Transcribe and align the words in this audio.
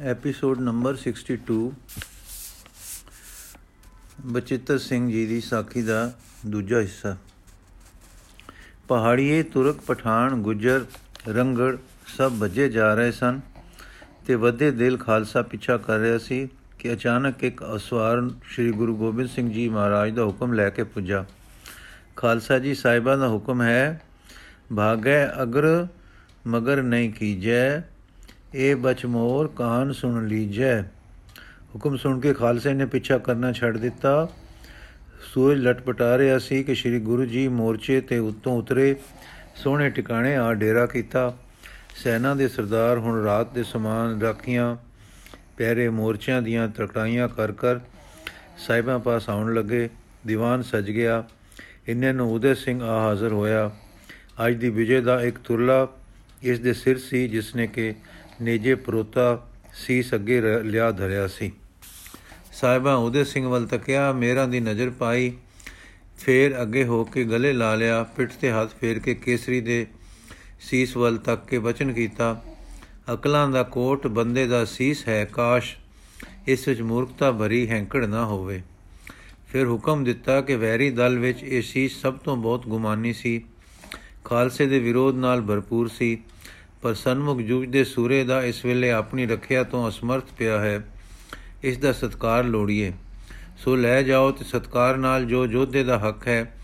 Episode 0.00 0.60
number 0.60 0.96
62 0.96 1.54
Bachittar 4.26 4.76
Singh 4.78 5.08
ji 5.10 5.24
ਦੀ 5.26 5.40
ਸਾਖੀ 5.40 5.82
ਦਾ 5.82 5.96
ਦੂਜਾ 6.46 6.80
ਹਿੱਸਾ। 6.80 7.16
ਪਹਾੜੀਏ, 8.88 9.42
ਤੁਰਕ, 9.42 9.80
ਪਠਾਨ, 9.80 10.42
ਗੁੱਜਰ, 10.42 10.84
ਰੰਗੜ 11.28 11.76
ਸਭ 12.16 12.38
ਭੱਜੇ 12.40 12.68
ਜਾ 12.68 12.92
ਰਹੇ 12.94 13.12
ਸਨ 13.12 13.40
ਤੇ 14.26 14.34
ਵੱਧੇ 14.34 14.70
ਦਿਲ 14.70 14.96
ਖਾਲਸਾ 14.96 15.42
ਪਿੱਛਾ 15.42 15.76
ਕਰ 15.76 15.98
ਰਿਹਾ 15.98 16.18
ਸੀ 16.18 16.48
ਕਿ 16.78 16.92
ਅਚਾਨਕ 16.92 17.44
ਇੱਕ 17.44 17.64
ਅਸਵਾਰ 17.76 18.22
ਸ੍ਰੀ 18.52 18.70
ਗੁਰੂ 18.72 18.96
ਗੋਬਿੰਦ 18.96 19.28
ਸਿੰਘ 19.28 19.50
ਜੀ 19.52 19.68
ਮਹਾਰਾਜ 19.68 20.14
ਦਾ 20.14 20.24
ਹੁਕਮ 20.24 20.52
ਲੈ 20.52 20.70
ਕੇ 20.70 20.82
ਪੁੱਜਾ। 20.84 21.24
ਖਾਲਸਾ 22.16 22.58
ਜੀ 22.58 22.74
ਸਾਹਿਬਾਂ 22.74 23.18
ਦਾ 23.18 23.28
ਹੁਕਮ 23.28 23.62
ਹੈ, 23.62 24.00
ਭਾਗੈ 24.76 25.42
ਅਗਰ 25.42 25.86
ਮਗਰ 26.46 26.82
ਨਹੀਂ 26.82 27.12
ਕੀਜੈ 27.12 27.80
ਇਹ 28.54 28.76
ਬਚਮੋਰ 28.76 29.48
ਕਾਨ 29.56 29.92
ਸੁਣ 29.92 30.26
ਲੀਜੈ। 30.26 30.82
ਹੁਕਮ 31.74 31.96
ਸੁਣ 31.96 32.20
ਕੇ 32.20 32.34
ਖਾਲਸੇ 32.34 32.72
ਨੇ 32.72 32.86
ਪਿੱਛਾ 32.86 33.18
ਕਰਨਾ 33.18 33.52
ਛੱਡ 33.52 33.76
ਦਿੱਤਾ। 33.76 34.28
ਸੂਰਜ 35.34 35.58
ਲਟਪਟਾ 35.58 36.18
ਰਿਹਾ 36.18 36.38
ਸੀ 36.38 36.62
ਕਿ 36.62 36.74
ਸ੍ਰੀ 36.74 37.00
ਗੁਰੂ 37.00 37.24
ਜੀ 37.24 37.48
ਮੋਰਚੇ 37.48 38.00
ਤੇ 38.00 38.18
ਉੱਤੋਂ 38.18 38.58
ਉਤਰੇ, 38.58 38.96
ਸੋਹਣੇ 39.56 39.90
ਟਿਕਾਣੇ 39.90 40.36
ਆ 40.36 40.54
ਡੇਰਾ 40.54 40.86
ਕੀਤਾ। 40.86 41.38
ਸੈਨਾ 42.04 42.34
ਦੇ 42.34 42.48
ਸਰਦਾਰ 42.48 42.98
ਹੁਣ 42.98 43.24
ਰਾਤ 43.24 43.54
ਦੇ 43.54 43.62
ਸਮਾਨ 43.62 44.20
ਰਾਖੀਆਂ 44.20 44.76
ਪਹਿਰੇ 45.58 45.88
ਮੋਰਚਿਆਂ 45.88 46.42
ਦੀਆਂ 46.42 46.68
ਤਕੜਾਈਆਂ 46.68 47.28
ਕਰ 47.28 47.52
ਕਰ 47.52 47.80
ਸਾਹਿਬਾਂ 48.58 48.98
ਪਾਸ 48.98 49.30
ਆਉਣ 49.30 49.54
ਲੱਗੇ। 49.54 49.88
ਦੀਵਾਨ 50.26 50.62
ਸਜ 50.62 50.90
ਗਿਆ। 50.90 51.24
ਇੰਨੇ 51.88 52.12
ਨੂੰ 52.12 52.32
ਉਦੇ 52.32 52.54
ਸਿੰਘ 52.54 52.82
ਆ 52.82 53.00
ਹਾਜ਼ਰ 53.00 53.32
ਹੋਇਆ। 53.32 53.70
ਅੱਜ 54.46 54.54
ਦੀ 54.54 54.70
ਵਿਜੇ 54.70 55.00
ਦਾ 55.00 55.22
ਇੱਕ 55.22 55.38
ਤੁਰਲਾ 55.38 55.88
ਇਸ 56.42 56.60
ਦੇ 56.60 56.72
ਸਿਰ 56.72 56.98
ਸੀ 56.98 57.28
ਜਿਸ 57.28 57.56
ਨੇ 57.56 57.66
ਕਿ 57.66 57.94
ਨੇਜੇ 58.42 58.74
ਪਰੋਤਾ 58.74 59.48
ਸੀਸ 59.74 60.14
ਅੱਗੇ 60.14 60.40
ਲਿਆ 60.64 60.90
ਧਰਿਆ 60.90 61.26
ਸੀ। 61.26 61.52
ਸਾਹਿਬਾਂ 62.52 62.96
ਉਦੇ 62.96 63.24
ਸਿੰਘ 63.24 63.46
ਵੱਲ 63.48 63.66
ਤੱਕਿਆ, 63.66 64.12
ਮੇਰਾਂ 64.12 64.48
ਦੀ 64.48 64.60
ਨਜ਼ਰ 64.60 64.90
ਪਾਈ। 64.90 65.32
ਫੇਰ 66.18 66.62
ਅੱਗੇ 66.62 66.84
ਹੋ 66.84 67.04
ਕੇ 67.04 67.24
ਗਲੇ 67.24 67.52
ਲਾ 67.52 67.74
ਲਿਆ, 67.74 68.02
ਪਿੱਠ 68.02 68.32
ਤੇ 68.32 68.50
ਹੱਥ 68.50 68.70
ਫੇਰ 68.80 68.98
ਕੇ 68.98 69.14
ਕੇਸਰੀ 69.14 69.60
ਦੇ 69.60 69.86
ਸੀਸ 70.60 70.96
ਵੱਲ 70.96 71.16
ਤੱਕ 71.16 71.46
ਕੇ 71.46 71.58
ਬਚਨ 71.58 71.92
ਕੀਤਾ, 71.92 72.42
ਅਕਲਾਂ 73.12 73.48
ਦਾ 73.48 73.62
ਕੋਟ, 73.62 74.06
ਬੰਦੇ 74.06 74.46
ਦਾ 74.46 74.64
ਸੀਸ 74.64 75.08
ਹੈ 75.08 75.24
ਕਾਸ਼, 75.24 75.76
ਇਸ 76.46 76.68
ਵਿੱਚ 76.68 76.80
ਮੂਰਖਤਾ 76.80 77.32
ਭਰੀ 77.32 77.68
ਹੈਂਕੜ 77.68 78.06
ਨਾ 78.06 78.24
ਹੋਵੇ। 78.24 78.62
ਫਿਰ 79.48 79.66
ਹੁਕਮ 79.66 80.04
ਦਿੱਤਾ 80.04 80.40
ਕਿ 80.40 80.56
ਵੈਰੀ 80.56 80.90
ਦਲ 80.90 81.18
ਵਿੱਚ 81.18 81.42
ਇਹ 81.42 81.62
ਸੀਸ 81.62 82.00
ਸਭ 82.00 82.14
ਤੋਂ 82.14 82.36
ਬਹੁਤ 82.36 82.66
ਗੁਮਾਨੀ 82.66 83.12
ਸੀ। 83.12 83.44
ਖਾਲਸੇ 84.24 84.66
ਦੇ 84.66 84.78
ਵਿਰੋਧ 84.78 85.16
ਨਾਲ 85.16 85.40
ਭਰਪੂਰ 85.40 85.88
ਸੀ। 85.88 86.18
ਪਰ 86.82 86.94
ਸਨਮੁਖ 86.94 87.38
ਜੂਝਦੇ 87.38 87.84
ਸੂਰੇ 87.84 88.24
ਦਾ 88.24 88.42
ਇਸ 88.42 88.64
ਵੇਲੇ 88.64 88.90
ਆਪਣੀ 88.90 89.26
ਰੱਖਿਆ 89.26 89.62
ਤੋਂ 89.64 89.88
ਅਸਮਰਥ 89.88 90.24
ਪਿਆ 90.38 90.58
ਹੈ। 90.60 90.80
ਇਸ 91.62 91.78
ਦਾ 91.78 91.92
ਸਤਕਾਰ 91.92 92.44
ਲੋੜੀਏ। 92.44 92.92
ਸੋ 93.58 93.74
ਲੈ 93.76 94.02
ਜਾਓ 94.02 94.30
ਤੇ 94.30 94.44
ਸਤਕਾਰ 94.44 94.96
ਨਾਲ 94.96 95.24
ਜੋ 95.24 95.46
ਜੋਧੇ 95.46 95.82
ਦਾ 95.84 95.98
ਹੱਕ 95.98 96.28
ਹੈ, 96.28 96.54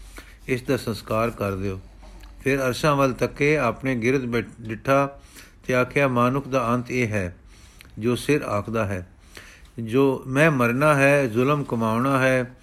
ਇਸ 0.49 0.63
ਦਾ 0.63 0.77
ਸੰਸਕਾਰ 0.77 1.31
ਕਰ 1.31 1.57
ਦਿਓ। 1.57 1.81
ਫਿਰ 2.41 2.61
ਅਰਸ਼ਾਂ 2.67 2.95
ਵੱਲ 2.97 3.13
ਤੱਕੇ 3.13 3.57
ਆਪਣੇ 3.59 3.95
ਗਿਰਦ 3.95 4.41
ਡਿੱਠਾ 4.61 5.21
ਤੇ 5.67 5.75
ਆਖਿਆ, 5.75 6.09
ਮਾਨੁਖ 6.09 6.49
ਦਾ 6.49 6.75
ਅੰਤ 6.75 6.91
ਇਹ 6.91 7.09
ਹੈ, 7.09 7.37
ਜੋ 7.99 8.17
ਸਿਰ 8.17 8.43
ਆਖਦਾ 8.43 8.87
ਹੈ, 8.87 9.07
ਜੋ 9.79 10.23
ਮੈਂ 10.27 10.51
ਮਰਨਾ 10.51 10.95
ਹੈ, 10.95 11.27
ਜ਼ੁਲਮ 11.27 11.65
ਕਮਾਉਣਾ 11.65 12.19
ਹੈ, 12.19 12.55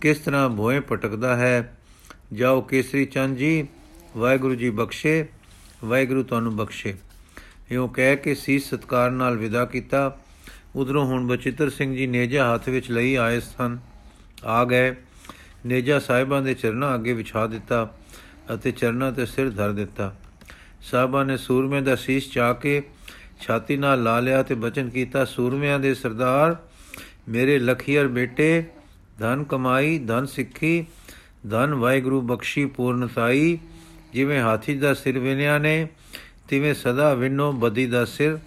ਕਿਸ 0.00 0.18
ਤਰ੍ਹਾਂ 0.18 0.48
ਭੋਏ 0.50 0.80
ਪਟਕਦਾ 0.80 1.36
ਹੈ, 1.36 1.76
ਜਾਓ 2.32 2.60
ਕੇਸਰੀ 2.60 3.04
ਚੰਦ 3.04 3.36
ਜੀ, 3.36 3.66
ਵਾਹਿਗੁਰੂ 4.16 4.54
ਜੀ 4.54 4.70
ਬਖਸ਼ੇ 4.70 5.26
ਵਾਹਿਗੁਰੂ 5.84 6.22
ਤੁਹਾਨੂੰ 6.22 6.56
ਬਖਸ਼ੇ। 6.56 6.94
ਇਉਂ 7.70 7.88
ਕਹਿ 7.88 8.16
ਕੇ 8.16 8.34
ਸੀਸ 8.34 8.74
ਸਤਕਾਰ 8.74 9.10
ਨਾਲ 9.10 9.36
ਵਿਦਾ 9.36 9.64
ਕੀਤਾ। 9.64 10.18
ਉਧਰੋਂ 10.76 11.06
ਹੁਣ 11.06 11.26
ਬਚਿੱਤਰ 11.26 11.70
ਸਿੰਘ 11.70 11.96
ਜੀ 11.96 12.06
ਨੇਜਾ 12.06 12.54
ਹੱਥ 12.54 12.68
ਵਿੱਚ 12.68 12.90
ਲਈ 12.90 13.14
ਆਏ 13.14 13.40
ਸਨ। 13.40 13.78
ਆ 14.44 14.64
ਗਏ। 14.64 14.94
ਨੇਜਾ 15.66 15.98
ਸਾਹਿਬਾਂ 15.98 16.42
ਦੇ 16.42 16.54
ਚਰਨਾਂ 16.54 16.94
ਅੱਗੇ 16.94 17.12
ਵਿਛਾ 17.12 17.46
ਦਿੱਤਾ 17.46 17.94
ਅਤੇ 18.54 18.72
ਚਰਨਾਂ 18.72 19.12
ਤੇ 19.12 19.26
ਸਿਰ 19.26 19.50
ਧਰ 19.50 19.72
ਦਿੱਤਾ। 19.72 20.16
ਸਾਹਿਬਾਂ 20.82 21.24
ਨੇ 21.24 21.36
ਸੂਰਮੇ 21.36 21.80
ਦਾ 21.80 21.96
ਸੀਸ 21.96 22.30
ਚਾ 22.30 22.52
ਕੇ 22.52 22.82
ਛਾਤੀ 23.40 23.76
ਨਾਲ 23.76 24.02
ਲਾ 24.02 24.20
ਲਿਆ 24.20 24.42
ਤੇ 24.42 24.54
ਬਚਨ 24.54 24.90
ਕੀਤਾ, 24.90 25.24
ਸੂਰਮਿਆਂ 25.24 25.80
ਦੇ 25.80 25.94
ਸਰਦਾਰ, 25.94 26.56
ਮੇਰੇ 27.28 27.58
ਲਖੀਅਰ 27.58 28.08
ਬੇਟੇ, 28.08 28.64
ਧਨ 29.18 29.44
ਕਮਾਈ, 29.44 29.98
ਧਨ 29.98 30.26
ਸਿੱਖੀ, 30.26 30.86
ਧਨ 31.50 31.74
ਵਾਹਿਗੁਰੂ 31.74 32.20
ਬਖਸ਼ੀ 32.20 32.64
ਪੂਰਨਤਾਈ 32.64 33.58
ਜਿਵੇਂ 34.12 34.40
ਹਾਥੀ 34.40 34.74
ਦਾ 34.74 34.94
ਸਿਰ 34.94 35.18
ਵਿਨਿਆ 35.18 35.58
ਨੇ, 35.58 35.88
ਤਿਵੇਂ 36.48 36.74
ਸਦਾ 36.74 37.14
ਵਿਨੋ 37.14 37.52
ਬਦੀ 37.52 37.86
ਦਾ 37.86 38.04
ਸਿਰ, 38.04 38.38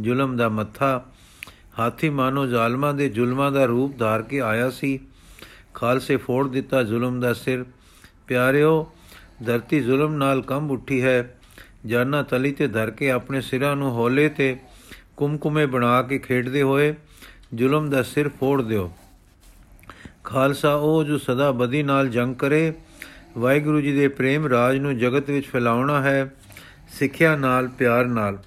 ਜ਼ੁਲਮ 0.00 0.36
ਦਾ 0.36 0.48
ਮੱਥਾ। 0.48 1.04
ਹਾਥੀ 1.78 2.10
ਮਾਨੋ 2.10 2.46
ਜ਼ਾਲਮਾਂ 2.46 2.94
ਦੇ 2.94 3.08
ਜ਼ੁਲਮਾਂ 3.08 3.52
ਦਾ 3.52 3.64
ਰੂਪ 3.64 3.98
ਧਾਰ 3.98 4.22
ਕੇ 4.22 4.40
ਆਇਆ 4.40 4.70
ਸੀ। 4.70 5.00
ਖਾਲਸੇ 5.74 6.16
ਫੋੜ 6.16 6.48
ਦਿੱਤਾ 6.48 6.82
ਜ਼ੁਲਮ 6.82 7.20
ਦਾ 7.20 7.32
ਸਿਰ। 7.32 7.64
ਪਿਆਰਿਓ, 8.26 8.92
ਧਰਤੀ 9.46 9.80
ਜ਼ੁਲਮ 9.80 10.14
ਨਾਲ 10.14 10.42
ਕੰਬ 10.42 10.70
ਉੱਠੀ 10.70 11.02
ਹੈ। 11.02 11.38
ਜਾਨਾ 11.86 12.22
ਤਲੀ 12.22 12.52
ਤੇ 12.52 12.66
ਧਰ 12.66 12.90
ਕੇ 12.90 13.10
ਆਪਣੇ 13.10 13.40
ਸਿਰਾਂ 13.40 13.76
ਨੂੰ 13.76 13.92
ਹੌਲੇ 13.92 14.28
ਤੇ 14.28 14.56
ਕੁਮਕੁਮੇ 15.16 15.66
ਬਣਾ 15.66 16.02
ਕੇ 16.02 16.18
ਖੇਡਦੇ 16.18 16.62
ਹੋਏ 16.62 16.94
ਜ਼ੁਲਮ 17.54 17.90
ਦਾ 17.90 18.02
ਸਿਰ 18.02 18.28
ਫੋੜ 18.28 18.62
ਦਿਓ। 18.62 18.92
ਖਾਲਸਾ 20.24 20.74
ਉਹ 20.74 21.04
ਜੋ 21.04 21.18
ਸਦਾ 21.18 21.52
ਬਦੀ 21.52 21.82
ਨਾਲ 21.82 22.08
ਜੰਗ 22.08 22.34
ਕਰੇ 22.34 22.72
ਵਾਹਿਗੁਰੂ 23.38 23.80
ਜੀ 23.80 23.92
ਦੇ 23.92 24.08
ਪ੍ਰੇਮ 24.08 24.46
ਰਾਜ 24.46 24.78
ਨੂੰ 24.78 24.98
ਜਗਤ 24.98 25.30
ਵਿੱਚ 25.30 25.46
ਫੈਲਾਉਣਾ 25.46 26.02
ਹੈ, 26.02 26.34
ਸਿੱਖਿਆ 26.98 27.36
ਨਾਲ, 27.36 27.68
ਪਿਆਰ 27.68 28.04
ਨਾਲ। 28.04 28.38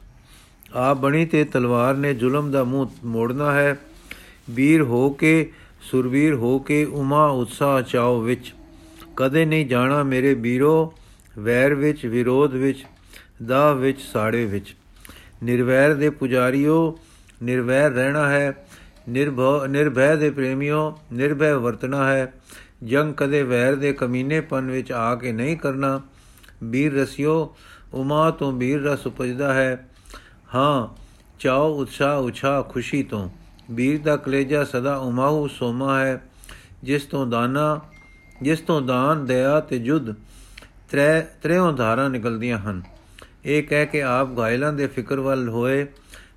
ਆ 0.75 0.94
ਬਣੀ 0.94 1.25
ਤੇ 1.25 1.44
ਤਲਵਾਰ 1.44 1.96
ਨੇ 1.96 2.13
ਜ਼ੁਲਮ 2.13 2.51
ਦਾ 2.51 2.63
ਮੂੰਹ 2.63 2.90
ਮੋੜਨਾ 3.06 3.51
ਹੈ। 3.51 3.79
ਵੀਰ 4.50 4.81
ਹੋ 4.81 5.09
ਕੇ, 5.09 5.51
ਸੁਰਵੀਰ 5.81 6.34
ਹੋ 6.34 6.59
ਕੇ 6.59 6.85
ਉਮਾ 6.85 7.28
ਉਤਸਾਹ 7.28 7.81
ਚਾਓ 7.81 8.22
ਵਿੱਚ। 8.22 8.53
ਕਦੇ 9.16 9.45
ਨਹੀਂ 9.45 9.66
ਜਾਣਾ 9.66 10.03
ਮੇਰੇ 10.03 10.34
ਵੀਰੋ, 10.34 10.94
ਵੈਰ 11.40 11.75
ਵਿੱਚ, 11.75 12.06
ਵਿਰੋਧ 12.06 12.53
ਵਿੱਚ 12.53 12.85
ਦਾ 13.45 13.74
ਵਿੱਚ, 13.74 14.01
ਸਾੜੇ 14.01 14.45
ਵਿੱਚ। 14.45 14.75
ਨਿਰਵੈਰ 15.44 15.94
ਦੇ 15.94 16.09
ਪੁਜਾਰੀਓ, 16.09 17.00
ਨਿਰਵੈਰ 17.44 17.91
ਰਹਿਣਾ 17.91 18.29
ਹੈ। 18.29 18.68
ਨਿਰਭਉ, 19.09 19.66
ਨਿਰਭੈ 19.68 20.16
ਦੇ 20.16 20.29
ਪ੍ਰੇਮਿਓ, 20.29 21.00
ਨਿਰਭੈ 21.13 21.53
ਵਰਤਣਾ 21.53 22.13
ਹੈ। 22.13 22.34
ਜੰਗ 22.85 23.13
ਕਦੇ 23.13 23.44
ਵੈਰ 23.44 23.75
ਦੇ 23.75 23.94
ਕਮੀਨੇਪਨ 23.94 24.72
ਵਿੱਚ 24.72 24.91
ਆ 24.91 25.16
ਕੇ 25.16 25.31
ਨਹੀਂ 25.31 25.57
ਕਰਨਾ। 25.57 26.01
ਵੀਰ 26.63 26.94
ਰਸਿਓ, 26.94 27.56
ਉਮਾ 27.94 28.31
ਤੋਂ 28.31 28.51
ਵੀਰ 28.51 28.84
ਰਸ 28.84 29.07
ਉਪਜਦਾ 29.07 29.53
ਹੈ। 29.53 29.90
ਹਾਂ, 30.56 30.88
ਚਾਓ 31.40 31.74
ਉਤਸ਼ਾਹ 31.74 32.19
ਉਛਾ 32.19 32.62
ਖੁਸ਼ੀ 32.62 33.03
ਤੋਂ। 33.03 33.29
ਵੀਰ 33.72 34.01
ਦਾ 34.01 34.18
ਕਲੇਜਾ 34.18 34.63
ਸਦਾ 34.63 34.95
ਉਮਾਉ 34.95 35.47
ਸੋਮਾ 35.47 36.00
ਹੈ। 36.00 36.22
ਜਿਸ 36.84 37.03
ਤੋਂ 37.03 37.25
ਦਾਨਾ, 37.28 37.79
ਜਿਸ 38.41 38.59
ਤੋਂ 38.59 38.81
ਦਾਨ, 38.81 39.25
ਦਇਆ 39.25 39.59
ਤੇ 39.59 39.79
ਜੁਦ 39.79 40.13
ਤ੍ਰੈ 40.91 41.22
ਤ੍ਰਿਉ 41.22 41.72
ਧਾਰਾਂ 41.72 42.09
ਨਿਕਲਦੀਆਂ 42.09 42.57
ਹਨ। 42.57 42.81
ਇਹ 43.45 43.63
ਕਹਿ 43.63 43.85
ਕੇ 43.85 44.01
ਆਪ 44.01 44.40
ਘਾਇਲਾਂ 44.40 44.74
ਦੇ 44.74 44.88
ਫਿਕਰ 44.88 45.19
ਵੱਲ 45.19 45.50
ਹੋਏ। 45.50 45.88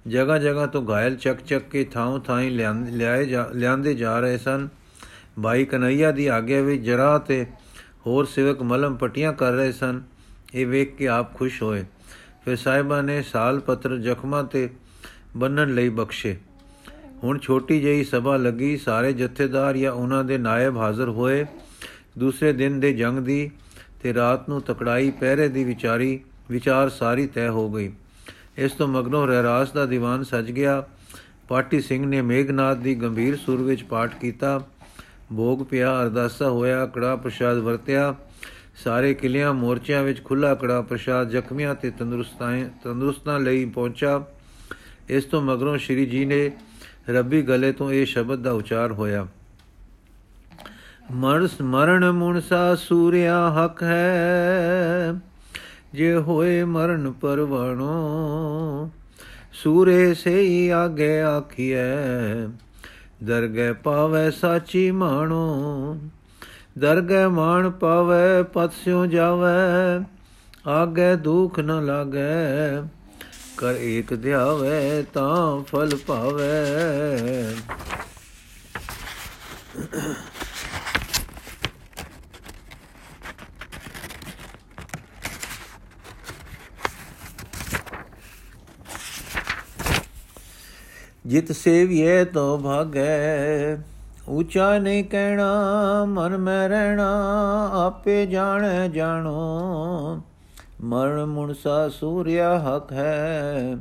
ਜਗਾ 0.09 0.39
ਜਗਾ 0.39 0.67
ਤੋਂ 0.67 0.89
ਘਾਇਲ 0.91 1.17
ਚੱਕ 1.17 1.41
ਚੱਕ 1.41 1.65
ਕੇ 1.65 1.85
ਥਾਂ 1.85 2.19
ਥਾਂ 2.19 2.43
ਲਿਆਏ 2.43 3.27
ਲਿਆਂਦੇ 3.55 3.95
ਜਾ 3.95 4.19
ਰਹੇ 4.21 4.39
ਸਨ। 4.39 4.69
ਭਾਈ 5.43 5.65
ਕਨਈਆ 5.65 6.13
ਦੀ 6.13 6.27
ਆਗਿਆ 6.27 6.63
ਵਿੱਚ 6.63 6.83
ਜਰਾ 6.83 7.19
ਤੇ 7.19 7.47
ਹੋਰ 8.07 8.25
ਸੇਵਕ 8.25 8.63
ਮਲਮ 8.63 8.97
ਪਟੀਆਂ 8.97 9.33
ਕਰ 9.33 9.53
ਰਹੇ 9.53 9.73
ਸਨ। 9.73 10.03
ਇਹ 10.55 10.67
ਵੇਖ 10.67 10.97
ਕੇ 10.97 11.09
ਆਪ 11.09 11.35
ਖੁਸ਼ 11.35 11.63
ਹੋਏ। 11.63 11.85
ਫਿਰ 12.45 12.57
ਸਾਹਿਬਾਂ 12.57 13.03
ਨੇ 13.03 13.23
ਸਾਲ 13.23 13.61
ਪੱਤਰ 13.61 13.97
ਜ਼ਖਮਾਂ 13.97 14.45
ਤੇ 14.45 14.71
ਬੰਨਣ 15.37 15.75
ਲਈ 15.75 15.89
ਬਖਸ਼ੇ। 15.89 16.37
ਹੁਣ 17.23 17.39
ਛੋਟੀ 17.39 17.81
ਜਿਹੀ 17.81 18.05
ਸਭਾ 18.05 18.37
ਲੱਗੀ। 18.37 18.77
ਸਾਰੇ 18.77 19.13
ਜਥੇਦਾਰ 19.13 19.77
ਜਾਂ 19.77 19.93
ਉਹਨਾਂ 19.93 20.25
ਦੇ 20.25 20.39
ਨਾਇਬ 20.39 20.77
ਹਾਜ਼ਰ 20.77 21.09
ਹੋਏ। 21.09 21.47
ਦੂਸਰੇ 22.19 22.53
ਦਿਨ 22.53 22.81
ਦੇ 22.81 22.93
ਜੰਗ 22.93 23.19
ਦੀ 23.19 23.51
ਤੇ 24.03 24.15
ਰਾਤ 24.15 24.49
ਨੂੰ 24.49 24.63
ਤਕੜਾਈ 24.63 25.11
ਪਹਿਰੇ 25.11 25.49
ਦੀ 25.49 25.65
ਵਿਚਾਰੀ, 25.65 26.21
ਵਿਚਾਰ 26.51 26.89
ਸਾਰੀ 26.89 27.27
ਤੈਅ 27.27 27.51
ਹੋ 27.51 27.73
ਗਈ। 27.73 27.93
ਇਸ 28.59 28.73
ਤੋਂ 28.73 28.89
ਮਗਨੋਂ 28.89 29.27
ਰਹਿਰਾਸ 29.27 29.73
ਦਾ 29.73 29.87
ਦੀਵਾਨ 29.87 30.23
ਸਜ 30.23 30.51
ਗਿਆ। 30.51 30.87
ਪਾਟੀ 31.49 31.81
ਸਿੰਘ 31.81 32.07
ਨੇ 32.07 32.23
ਮੇਘਨਾਥ 32.23 32.77
ਦੀ 32.77 32.95
ਗੰਭੀਰ 32.95 33.37
ਸੁਰ 33.37 33.63
ਵਿੱਚ 33.63 33.83
ਪਾਠ 33.83 34.19
ਕੀਤਾ। 34.19 34.67
ਭੋਗ 35.37 35.67
ਪਿਆ, 35.71 36.03
ਅਰਦਾਸਾ 36.03 36.49
ਹੋਇਆ 36.51 36.87
ਕੜਾ 36.87 37.17
ਪ੍ਰਸ਼ਾਦ 37.17 37.57
ਵਰਤਿਆ। 37.57 38.15
ਸਾਰੇ 38.85 39.15
ਕਿਲਿਆਂ, 39.15 39.55
ਮੋਰਚਿਆਂ 39.55 40.03
ਵਿੱਚ 40.03 40.25
ਖੁੱਲਾ 40.25 40.55
ਕੜਾ 40.55 40.81
ਪ੍ਰਸ਼ਾਦ, 40.83 41.31
ਜ਼ਖਮੀਆਂ 41.31 41.75
ਤੇ 41.75 41.91
ਤੰਦਰੁਸਤਾਂ 41.91 42.53
ਤੰਦਰੁਸਤਾਂ 42.85 43.41
ਲਈ 43.41 43.65
ਪਹੁੰਚਾ। 43.65 44.25
ਇਸ 45.09 45.25
ਤੋਂ 45.25 45.43
ਮਗਰੋਂ 45.43 45.79
ਸ਼੍ਰੀ 45.79 46.07
ਜੀ 46.07 46.25
ਨੇ 46.25 46.51
ਰੱਬੀ 47.11 47.43
ਗਲੇ 47.43 47.73
ਤੋਂ 47.73 47.93
ਇਹ 47.93 48.07
ਸ਼ਬਦ 48.07 48.43
ਦਾ 48.43 48.53
ਉਚਾਰ 48.53 48.93
ਹੋਇਆ। 48.93 49.27
ਮਰਸ 51.11 51.61
ਮਰਨ 51.61 52.11
ਮੁਨਸਾ 52.11 52.75
ਸੂਰਿਆ 52.75 53.51
ਹਕ 53.51 53.83
ਹੈ, 53.83 55.15
ਜੇ 55.93 56.15
ਹੋਏ 56.15 56.65
ਮਰਨ 56.65 57.13
ਪਰਵਣੋ, 57.13 58.91
ਸੂਰੇ 59.53 60.15
ਸੇ 60.15 60.41
ਹੀ 60.41 60.69
ਆਗੇ 60.69 61.21
ਆਖੀਐ। 61.21 62.47
ਦਰਗਹਿ 63.21 63.73
ਪਾਵੈ 63.75 64.29
ਸਾਚੀ 64.31 64.91
ਮਾਣੋ, 64.91 65.97
ਦਰਗਹਿ 66.79 67.29
ਮਾਣ 67.29 67.69
ਪਾਵੈ 67.71 68.43
ਪਤ 68.43 68.73
ਸਿਉ 68.75 69.05
ਜਾਵੈ 69.07 70.05
ਆਗੇ 70.67 71.15
ਦੁਖ 71.17 71.59
ਨ 71.61 71.85
ਲਾਗੈ 71.87 72.83
ਕਰ 73.57 73.75
ਏਕ 73.75 74.15
ਧਿਆਵੇ 74.15 75.05
ਤਾਂ 75.13 75.63
ਫਲ 75.63 75.97
ਪਾਵੇ। 76.07 76.53
ਜਿਤ 91.29 91.53
ਸੇਵੀਏ 91.53 92.25
ਤੋ 92.25 92.59
ਭਾਗੈ। 92.59 93.77
ਉਚਾ 94.29 94.79
ਨਹੀਂ 94.79 95.05
ਕਹਿਣਾ, 95.05 95.47
ਮਨ 96.09 96.37
ਮੈਂ 96.37 96.69
ਰਹਿਣਾ, 96.69 97.09
ਆਪੇ 97.73 98.27
ਜਾਣੈ 98.27 98.89
ਜਾਣੋ। 98.89 100.23
ਮਰਨ 100.81 101.25
ਮੁਨਸਾ 101.25 101.89
ਸੂਰਿਆ 101.89 102.59
ਹਕ 102.59 102.93
ਹੈ, 102.93 103.77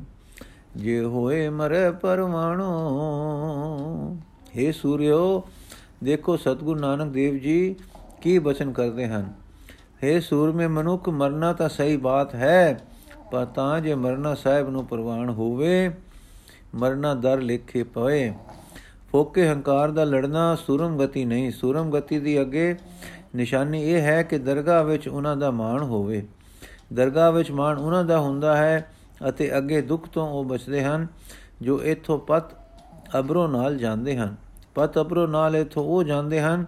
ਜੇ 0.75 1.03
ਹੋਏ 1.03 1.49
ਮਰੇ 1.49 1.91
ਪਰਵਾਣੋ। 1.91 2.71
हे 4.57 4.73
ਸੂਰਿਓ, 4.73 5.44
ਦੇਖੋ 6.03 6.38
ਸਤਗੁਰੂ 6.38 6.79
ਨਾਨਕ 6.79 7.11
ਦੇਵ 7.11 7.38
ਜੀ 7.38 7.75
ਕੀ 8.21 8.39
ਬਚਨ 8.39 8.71
ਕਰਦੇ 8.71 9.07
ਹਨ। 9.07 9.33
हे 10.03 10.21
ਸੂਰਮੇ 10.21 10.67
ਮਨੁੱਖ, 10.67 11.09
ਮਰਨਾ 11.09 11.53
ਤਾਂ 11.53 11.69
ਸਹੀ 11.69 11.97
ਬਾਤ 11.97 12.35
ਹੈ, 12.35 12.79
ਪਰ 13.31 13.45
ਤਾਂ 13.45 13.81
ਜੇ 13.81 13.95
ਮਰਨਾ 13.95 14.35
ਸਾਹਿਬ 14.35 14.69
ਨੂੰ 14.69 14.85
ਪ੍ਰਵਾਨ 14.85 15.29
ਹੋਵੇ 15.29 15.91
ਮਰਨਾ 16.77 17.13
ਦਰ 17.13 17.41
ਲਿਖੇ 17.41 17.83
ਪਏ। 17.83 18.33
ਫੋਕੇ 19.12 19.47
ਹੰਕਾਰ 19.47 19.91
ਦਾ 19.91 20.03
ਲੜਨਾ 20.03 20.56
ਸੂਰਮ 20.56 20.97
ਗਤੀ 20.97 21.25
ਨਹੀਂ। 21.25 21.51
ਸੂਰਮ 21.51 21.91
ਗਤੀ 21.91 22.19
ਦੀ 22.19 22.41
ਅੱਗੇ 22.41 22.75
ਨਿਸ਼ਾਨੀ 23.35 23.83
ਇਹ 23.83 24.01
ਹੈ 24.01 24.24
ਕਿ 24.24 24.38
ਦਰਗਾਹ 24.38 24.83
ਵਿੱਚ 24.83 25.07
ਉਹਨਾਂ 25.07 25.38
ਦਾ 25.38 25.51
ਮਾਣ 25.51 25.83
ਹੋਵੇ। 25.83 26.27
ਦਰਗਾਹ 26.94 27.31
ਵਿੱਚ 27.31 27.51
ਮਾਣ 27.51 27.77
ਉਹਨਾਂ 27.77 28.03
ਦਾ 28.03 28.19
ਹੁੰਦਾ 28.19 28.57
ਹੈ 28.57 28.91
ਅਤੇ 29.29 29.57
ਅੱਗੇ 29.57 29.81
ਦੁੱਖ 29.81 30.07
ਤੋਂ 30.07 30.27
ਉਹ 30.29 30.44
ਬਚਦੇ 30.44 30.83
ਹਨ, 30.83 31.07
ਜੋ 31.62 31.83
ਇਥੋਂ 31.83 32.19
ਪਤ 32.19 32.44
ਅਬਰੋ 33.19 33.47
ਨਾਲ 33.47 33.77
ਜਾਂਦੇ 33.77 34.18
ਹਨ। 34.18 34.35
ਪਤ 34.75 35.00
ਅਬਰੋ 35.00 35.27
ਨਾਲ 35.27 35.56
ਇਥੋਂ 35.56 35.83
ਉਹ 35.83 36.03
ਜਾਂਦੇ 36.03 36.41
ਹਨ, 36.41 36.65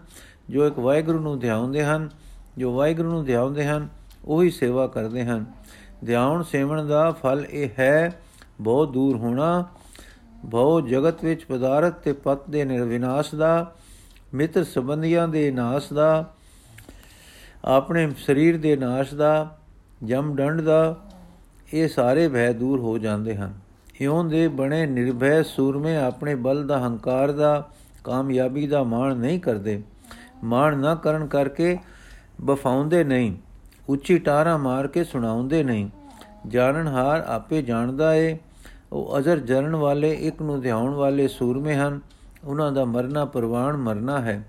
ਜੋ 0.49 0.67
ਇੱਕ 0.67 0.79
ਵਾਹਿਗੁਰੂ 0.79 1.19
ਨੂੰ 1.19 1.39
ਧਿਆਉਂਦੇ 1.39 1.83
ਹਨ, 1.83 2.09
ਜੋ 2.57 2.73
ਵਾਹਿਗੁਰੂ 2.73 3.09
ਨੂੰ 3.09 3.25
ਧਿਆਉਂਦੇ 3.25 3.65
ਹਨ, 3.65 3.87
ਉਹੀ 4.25 4.49
ਸੇਵਾ 4.49 4.87
ਕਰਦੇ 4.87 5.25
ਹਨ। 5.25 5.45
ਧਿਆਉਣ 6.05 6.43
ਸੇਵਣ 6.43 6.85
ਦਾ 6.85 7.11
ਫਲ 7.11 7.45
ਇਹ 7.49 7.69
ਹੈ, 7.79 8.21
ਬਹੁਤ 8.61 8.91
ਦੂਰ 8.91 9.17
ਹੋਣਾ 9.17 9.65
ਬਹੁ 10.45 10.81
ਜਗਤ 10.81 11.23
ਵਿੱਚ 11.23 11.45
ਪਦਾਰਥ 11.45 11.93
ਤੇ 11.93 12.13
ਪਤ 12.13 12.49
ਦੇ 12.49 12.65
ਨਿਰਵਿਨਾਸ਼ 12.65 13.35
ਦਾ 13.35 13.75
ਮਿੱਤਰ 14.33 14.63
ਸੰਬੰਧੀਆਂ 14.63 15.27
ਦੇ 15.27 15.51
ਨਾਸ਼ 15.51 15.93
ਦਾ, 15.93 16.33
ਆਪਣੇ 17.65 18.11
ਸਰੀਰ 18.17 18.57
ਦੇ 18.57 18.75
ਨਾਸ਼ 18.75 19.13
ਦਾ, 19.13 19.57
ਜਮ 20.03 20.35
ਡੰਡ 20.35 20.61
ਦਾ, 20.61 20.95
ਇਹ 21.73 21.87
ਸਾਰੇ 21.87 22.27
ਭੈ 22.27 22.53
ਦੂਰ 22.53 22.79
ਹੋ 22.79 22.97
ਜਾਂਦੇ 22.97 23.35
ਹਨ। 23.35 23.53
ਇਉਂ 24.01 24.23
ਦੇ 24.23 24.47
ਬਣੇ 24.47 24.85
ਨਿਰਭੈ 24.85 25.43
ਸੂਰਮੇ 25.43 25.97
ਆਪਣੇ 25.97 26.35
ਬਲ 26.35 26.67
ਦਾ 26.67 26.79
ਹੰਕਾਰ 26.79 27.31
ਦਾ, 27.31 27.69
ਕਾਮਯਾਬੀ 28.03 28.67
ਦਾ 28.67 28.83
ਮਾਣ 28.83 29.15
ਨਹੀਂ 29.15 29.39
ਕਰਦੇ। 29.39 29.83
ਮਾਣ 30.43 30.77
ਨਾ 30.77 30.95
ਕਰਨ 30.95 31.27
ਕਰਕੇ 31.27 31.77
ਬਫਾਉਂਦੇ 32.41 33.03
ਨਹੀਂ। 33.03 33.35
ਉੱਚੀ 33.89 34.17
ਟਾਰਾ 34.17 34.57
ਮਾਰ 34.57 34.87
ਕੇ 34.87 35.03
ਸੁਣਾਉਂਦੇ 35.03 35.63
ਨਹੀਂ। 35.63 35.89
ਜਾਣਨਹਾਰ 36.47 37.19
ਆਪੇ 37.19 37.61
ਜਾਣਦਾ 37.61 38.15
ਏ। 38.15 38.37
ਉਹ 38.91 39.19
ਅਜ਼ਰ 39.19 39.39
ਜਰਨ 39.39 39.75
ਵਾਲੇ, 39.75 40.11
ਇੱਕ 40.11 40.41
ਨੂੰ 40.41 40.61
ਧਿਆਉਣ 40.61 40.93
ਵਾਲੇ 40.93 41.27
ਸੂਰਮੇ 41.27 41.75
ਹਨ। 41.75 41.99
ਉਹਨਾਂ 42.43 42.71
ਦਾ 42.71 42.85
ਮਰਨਾ 42.85 43.25
ਪ੍ਰਵਾਨ 43.25 43.77
ਮਰਨਾ 43.77 44.21
ਹੈ। 44.21 44.43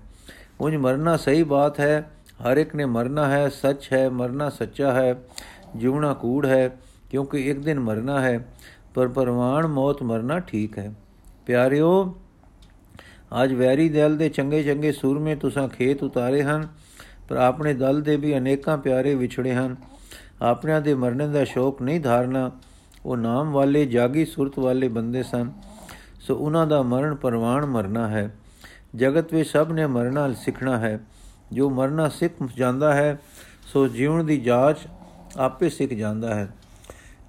ਉਂਝ 0.61 0.75
ਮਰਨਾ 0.75 1.17
ਸਹੀ 1.17 1.43
ਬਾਤ 1.43 1.79
ਹੈ। 1.79 2.11
ਹਰ 2.31 2.57
ਇੱਕ 2.57 2.75
ਨੇ 2.75 2.85
ਮਰਨਾ 2.85 3.29
ਹੈ, 3.29 3.49
ਸੱਚ 3.49 3.89
ਹੈ, 3.93 4.09
ਮਰਨਾ 4.09 4.49
ਸੱਚਾ 4.49 4.93
ਹੈ 4.93 5.15
ਜਿਉਣਾ 5.75 6.13
ਕੂੜ 6.13 6.45
ਹੈ, 6.45 6.77
ਕਿਉਂਕਿ 7.09 7.49
ਇੱਕ 7.49 7.59
ਦਿਨ 7.59 7.79
ਮਰਨਾ 7.79 8.21
ਹੈ, 8.21 8.47
ਪਰ 8.95 9.07
ਪਰਵਾਨ 9.07 9.67
ਮੌਤ 9.67 10.03
ਮਰਨਾ 10.03 10.39
ਠੀਕ 10.39 10.77
ਹੈ। 10.77 10.93
ਪਿਆਰਿਓ, 11.45 12.15
ਅੱਜ 13.43 13.53
ਵੈਰੀ 13.53 13.89
ਦਲ 13.89 14.17
ਦੇ 14.17 14.29
ਚੰਗੇ 14.29 14.63
ਚੰਗੇ 14.63 14.91
ਸੂਰਮੇ 14.91 15.35
ਤੁਸਾਂ 15.35 15.67
ਖੇਤ 15.67 16.03
ਉਤਾਰੇ 16.03 16.43
ਹਨ, 16.43 16.67
ਪਰ 17.29 17.35
ਆਪਣੇ 17.35 17.73
ਦਲ 17.73 18.01
ਦੇ 18.01 18.15
ਵੀ 18.17 18.37
ਅਨੇਕਾਂ 18.37 18.77
ਪਿਆਰੇ 18.77 19.15
ਵਿਛੜੇ 19.15 19.53
ਹਨ। 19.53 19.75
ਆਪਣਿਆਂ 20.41 20.81
ਦੇ 20.81 20.93
ਮਰਨੇ 20.93 21.27
ਦਾ 21.27 21.43
ਸ਼ੌਕ 21.43 21.81
ਨਹੀਂ 21.81 22.01
ਧਾਰਨਾ। 22.01 22.51
ਉਹ 23.05 23.17
ਨਾਮ 23.17 23.51
ਵਾਲੇ 23.51 23.85
ਜਾਗੀ 23.85 24.25
ਸੁਰਤ 24.25 24.59
ਵਾਲੇ 24.59 24.87
ਬੰਦੇ 24.87 25.23
ਸਨ। 25.23 25.51
ਸੋ 26.19 26.35
ਉਹਨਾਂ 26.35 26.67
ਦਾ 26.67 26.81
ਮਰਨ 26.81 27.15
ਪਰਵਾਨ 27.15 27.65
ਮਰਨਾ 27.65 28.07
ਹੈ। 28.07 28.35
ਜਗਤ 28.95 29.33
ਵਿੱਚ 29.33 29.49
ਸਭ 29.49 29.67
ਨੇ 29.73 29.87
ਮਰਨਾ 29.87 30.33
ਸਿੱਖਣਾ 30.33 30.79
ਹੈ। 30.79 30.99
ਜੋ 31.51 31.69
ਮਰਨਾ 31.69 32.09
ਸਿੱਖ 32.09 32.33
ਜਾਂਦਾ 32.55 32.93
ਹੈ, 32.93 33.19
ਸੋ 33.73 33.87
ਜੀਵਨ 33.87 34.25
ਦੀ 34.25 34.37
ਜਾਂਚ 34.37 34.77
ਆਪੇ 35.37 35.69
ਸਿੱਖ 35.69 35.93
ਜਾਂਦਾ 35.93 36.35
ਹੈ। 36.35 36.49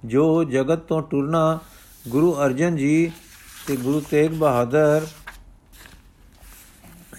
ਜੋ 0.05 0.43
ਜਗਤ 0.43 0.79
ਤੋਂ 0.79 1.01
ਟੁਰਨਾ 1.01 1.59
ਗੁਰੂ 2.07 2.33
ਅਰਜਨ 2.33 2.75
ਜੀ 2.75 3.11
ਤੇ 3.67 3.75
ਗੁਰੂ 3.75 3.99
ਤੇਗ 3.99 4.31
ਬਹਾਦਰ 4.31 5.07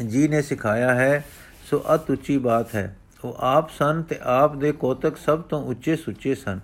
ਜੀ 0.08 0.28
ਨੇ 0.28 0.42
ਸਿਖਾਇਆ 0.42 0.94
ਹੈ, 0.94 1.24
ਸੋ 1.70 1.82
ਅਤ 1.94 2.10
ਉੱਚੀ 2.10 2.38
ਬਾਤ 2.38 2.74
ਹੈ। 2.74 2.96
ਉਹ 3.24 3.36
ਆਪ 3.38 3.70
ਸਨ 3.70 4.02
ਤੇ 4.02 4.18
ਆਪ 4.22 4.56
ਦੇ 4.56 4.72
ਕੋਤਕ 4.72 5.16
ਸਭ 5.16 5.40
ਤੋਂ 5.40 5.62
ਉੱਚੇ 5.62 5.96
ਸੁੱਚੇ 5.96 6.34
ਸਨ। 6.34 6.60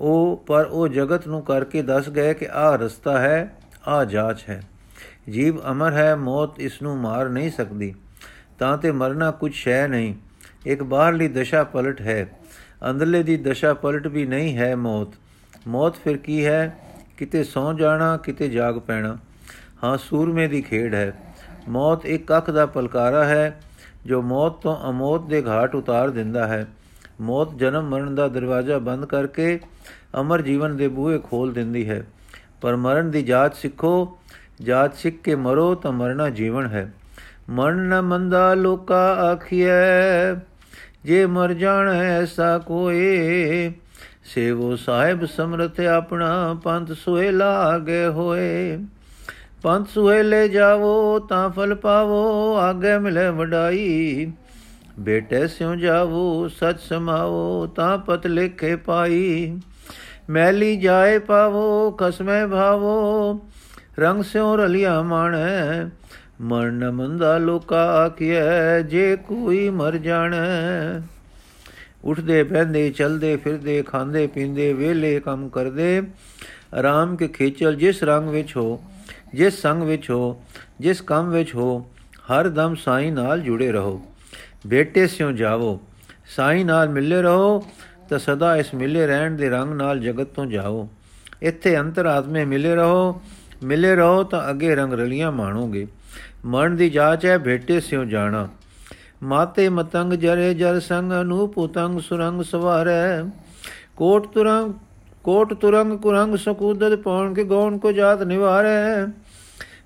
ਉਹ, 0.00 0.44
ਪਰ 0.46 0.64
ਉਹ 0.64 0.88
ਜਗਤ 0.88 1.26
ਨੂੰ 1.26 1.42
ਕਰਕੇ 1.42 1.82
ਦੱਸ 1.82 2.08
ਗਏ 2.08 2.34
ਕਿ 2.34 2.48
ਆਹ 2.52 2.76
ਰਸਤਾ 2.76 3.18
ਹੈ, 3.18 3.56
ਆਹ 3.88 4.04
ਜਾਚ 4.04 4.44
ਹੈ। 4.48 4.62
ਜੀਵ 5.30 5.60
ਅਮਰ 5.70 5.92
ਹੈ, 5.92 6.14
ਮੌਤ 6.16 6.60
ਇਸ 6.60 6.82
ਨੂੰ 6.82 6.98
ਮਾਰ 6.98 7.28
ਨਹੀਂ 7.28 7.50
ਸਕਦੀ। 7.50 7.94
ਤਾਂ 8.58 8.78
ਤੇ 8.78 8.92
ਮਰਨਾ 8.92 9.30
ਕੁਝ 9.30 9.52
ਸ਼ੈ 9.54 9.88
ਨਹੀਂ। 9.88 10.14
ਇੱਕ 10.66 10.82
ਬਾਹਰਲੀ 10.82 11.28
ਦਸ਼ਾ 11.28 11.64
ਪਲਟ 11.64 12.00
ਹੈ, 12.00 12.30
ਅੰਦਰਲੇ 12.90 13.22
ਦੀ 13.22 13.36
ਦਸ਼ਾ 13.36 13.74
ਪਲਟ 13.74 14.06
ਵੀ 14.06 14.26
ਨਹੀਂ 14.26 14.56
ਹੈ 14.56 14.76
ਮੌਤ। 14.76 15.08
ਮੌਤ 15.68 15.96
ਫਿਰ 15.96 16.16
ਕੀ 16.16 16.46
ਹੈ? 16.46 16.76
ਕਿਤੇ 17.16 17.44
ਸੌ 17.44 17.72
ਜਾਣਾ, 17.72 18.16
ਕਿਤੇ 18.16 18.48
ਜਾਗ 18.48 18.78
ਪੈਣਾ। 18.78 19.18
ਹਾਂ, 19.84 19.98
ਸੂਰਮੇ 19.98 20.48
ਦੀ 20.48 20.62
ਖੇਡ 20.62 20.94
ਹੈ। 20.94 21.12
ਮੌਤ 21.68 22.06
ਇੱਕ 22.06 22.36
ਅੱਖ 22.36 22.50
ਦਾ 22.50 22.66
ਪਲਕਾਰਾ 22.66 23.24
ਹੈ, 23.24 23.60
ਜੋ 24.06 24.22
ਮੌਤ 24.22 24.52
ਤੋਂ 24.52 24.90
ਅਮੌਤ 24.90 25.26
ਦੇ 25.26 25.42
ਘਾਟ 25.42 25.74
ਉਤਾਰ 25.74 26.10
ਦਿੰਦਾ 26.10 26.46
ਹੈ। 26.46 26.66
ਮੌਤ 27.20 27.54
ਜਨਮ 27.54 27.88
ਮਰਨ 27.88 28.14
ਦਾ 28.14 28.28
ਦਰਵਾਜ਼ਾ 28.28 28.78
ਬੰਦ 28.78 29.04
ਕਰਕੇ 29.04 29.60
ਅਮਰ 30.20 30.42
ਜੀਵਨ 30.42 30.76
ਦੇ 30.76 30.88
ਬੂਹੇ 30.88 31.18
ਖੋਲ 31.18 31.52
ਦਿੰਦੀ 31.52 31.88
ਹੈ। 31.90 32.06
ਪਰ 32.60 32.76
ਮਰਨ 32.76 33.10
ਦੀ 33.10 33.22
ਜਾਚ 33.22 33.56
ਸਿੱਖੋ, 33.56 34.18
ਜਾਚ 34.62 34.94
ਸਿੱਖ 34.94 35.16
ਕੇ 35.16 35.34
ਮਰੋ 35.34 35.74
ਤਾਂ 35.74 35.92
ਮਰਨਾ 35.92 36.30
ਜੀਵਨ 36.30 36.66
ਹੈ। 36.66 36.92
ਮਰਨ 37.50 37.76
ਨ 37.76 38.02
ਮੰਦਾ 38.02 38.54
ਲੋਕਾ 38.54 39.14
ਆਖੀਐ, 39.32 40.34
ਜੇ 41.04 41.26
ਮਰ 41.26 41.52
ਜਾਣ 41.52 41.88
ਐਸਾ 41.88 42.58
ਕੋਏ 42.58 43.72
ਸੇਵੋ 44.24 44.76
ਸਾਹਿਬ 44.76 45.24
ਸਮਰਥ 45.24 45.80
ਆਪਣਾ 45.80 46.60
ਪੰਥ 46.64 46.92
ਸੁਹੇਲਾ 46.92 47.58
ਆਗੇ 47.58 48.06
ਹੋਏ। 48.06 48.78
ਪੰਥ 49.62 49.88
ਸੁਹੇਲੇ 49.88 50.48
ਜਾਵੋ 50.48 51.18
ਤਾਂ 51.18 51.50
ਫਲ 51.50 51.74
ਪਾਵੋ, 51.74 52.56
ਆਗੇ 52.56 52.98
ਮਿਲੇ 52.98 53.28
ਵਡਾਈ। 53.28 54.32
ਬੇਟੇ 54.98 55.46
ਸਿਉ 55.46 55.74
ਜਾਵੋ, 55.74 56.48
ਸਚ 56.48 56.80
ਸਮਾਵੋ 56.80 57.66
ਤਾਂ 57.66 57.98
ਪਤ 57.98 58.26
ਲਿਖੇ 58.26 58.76
ਪਾਈ। 58.76 59.60
ਮੈਲੀ 60.30 60.76
ਜਾਏ 60.76 61.18
ਪਾਵੋ 61.18 61.90
ਕਸਮੇ 61.90 62.46
ਭਾਵੋ, 62.46 63.40
ਰੰਗ 63.98 64.22
ਸਿਉ 64.22 64.56
ਰਲਿਆ 64.56 65.02
ਮਾਣੈ 65.02 65.84
ਮਰਨ 66.40 66.90
ਮੰਦਾ 66.90 67.38
ਲੋਕਾ 67.38 68.04
ਆਖਿਐ, 68.04 68.80
ਜੇ 68.80 69.16
ਕੋਈ 69.16 69.70
ਮਰ 69.70 69.96
ਜਾਣੈ। 69.96 71.02
ਉਠਦੇ, 72.04 72.42
ਬਹਿੰਦੇ, 72.42 72.90
ਚਲਦੇ, 72.90 73.36
ਫਿਰਦੇ, 73.36 73.82
ਖਾਂਦੇ, 73.82 74.26
ਪੀਂਦੇ 74.26 74.72
ਵੇਲੇ 74.72 75.20
ਕੰਮ 75.20 75.48
ਕਰਦੇ। 75.48 76.02
ਆਰਾਮ 76.74 77.16
ਕੇ 77.16 77.28
ਖੇਚਲ 77.28 77.76
ਜਿਸ 77.76 78.02
ਰੰਗ 78.02 78.28
ਵਿੱਚ 78.28 78.56
ਹੋ, 78.56 78.82
ਜਿਸ 79.34 79.62
ਸੰਗ 79.62 79.82
ਵਿੱਚ 79.82 80.10
ਹੋ, 80.10 80.42
ਜਿਸ 80.80 81.00
ਕੰਮ 81.00 81.30
ਵਿੱਚ 81.30 81.54
ਹੋ, 81.54 81.90
ਹਰ 82.32 82.48
ਦਮ 82.48 82.74
ਸਾਈ 82.74 83.10
ਨਾਲ 83.10 83.40
ਜੁੜੇ 83.40 83.72
ਰਹੋ। 83.72 84.02
ਬੇਟੇ 84.66 85.06
ਸਿਓ 85.06 85.32
ਜਾਵੋ, 85.32 85.80
ਸਾਈ 86.36 86.64
ਨਾਲ 86.64 86.88
ਮਿਲੇ 86.88 87.22
ਰਹੋ 87.22 87.66
ਤਾਂ 88.10 88.18
ਸਦਾ 88.18 88.56
ਇਸ 88.56 88.74
ਮਿਲੇ 88.74 89.06
ਰਹਿਣ 89.06 89.30
ਦੇ 89.30 89.48
ਰੰਗ 89.48 89.72
ਨਾਲ 89.72 90.00
ਜਗਤ 90.00 90.26
ਤੋਂ 90.26 90.46
ਜਾਓ। 90.46 90.88
ਇੱਥੇ 91.42 91.78
ਅੰਤਰਾਤਮੇ 91.78 92.44
ਮਿਲੇ 92.44 92.74
ਰਹੋ। 92.74 93.22
ਮਿਲੇ 93.62 93.96
ਰਹੋ 93.96 94.22
ਤਾਂ 94.22 94.50
ਅੱਗੇ 94.50 94.74
ਰੰਗ 94.74 94.92
ਰਲੀਆਂ 94.92 95.32
ਮਾਣੋਗੇ। 95.32 95.86
ਮਨ 96.44 96.76
ਦੀ 96.76 96.90
ਜਾਚ 96.90 97.26
ਹੈ, 97.26 97.38
ਭੇਟੇ 97.38 97.80
ਸਿਉ 97.80 98.04
ਜਾਣਾ। 98.04 98.48
ਮਾਤੇ 99.22 99.68
ਮਤੰਗ 99.68 100.12
ਜਰੇ 100.12 100.54
ਜਰ 100.54 100.80
ਸੰਗ, 100.80 101.12
ਅਨੂਪ 101.12 101.58
ਉਤੰਗ 101.58 102.00
ਸੁਰੰਗ 102.00 102.42
ਸਵਾਰੈ। 102.42 103.22
ਕੋਟ 103.96 104.26
ਤੁਰੰਗ 104.26 104.74
ਕੋਟ 105.24 105.54
ਤੁਰੰਗ 105.54 105.98
ਕੁਰੰਗ 105.98 106.36
ਸਕੂਦਤ 106.36 106.98
ਪੌਣ 106.98 107.34
ਕੇ 107.34 107.44
ਗੌਣ 107.44 107.78
ਕੋ 107.78 107.92
ਜਾਤ 107.92 108.22
ਨਿਵਾਰੈ। 108.22 109.06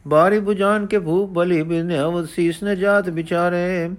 ਬਾਰੀ 0.09 0.39
부ਜਾਨ 0.39 0.87
ਕੇ 0.87 0.99
ਭੂਪ 0.99 1.31
ਬਲੀ 1.31 1.63
ਬਿਨ 1.63 1.99
ਅਵ 1.99 2.27
ਸੀਸ 2.27 2.65
ਨ 2.65 2.77
ਜਾਤ 2.77 3.09
ਵਿਚਾਰੇ। 3.09 3.91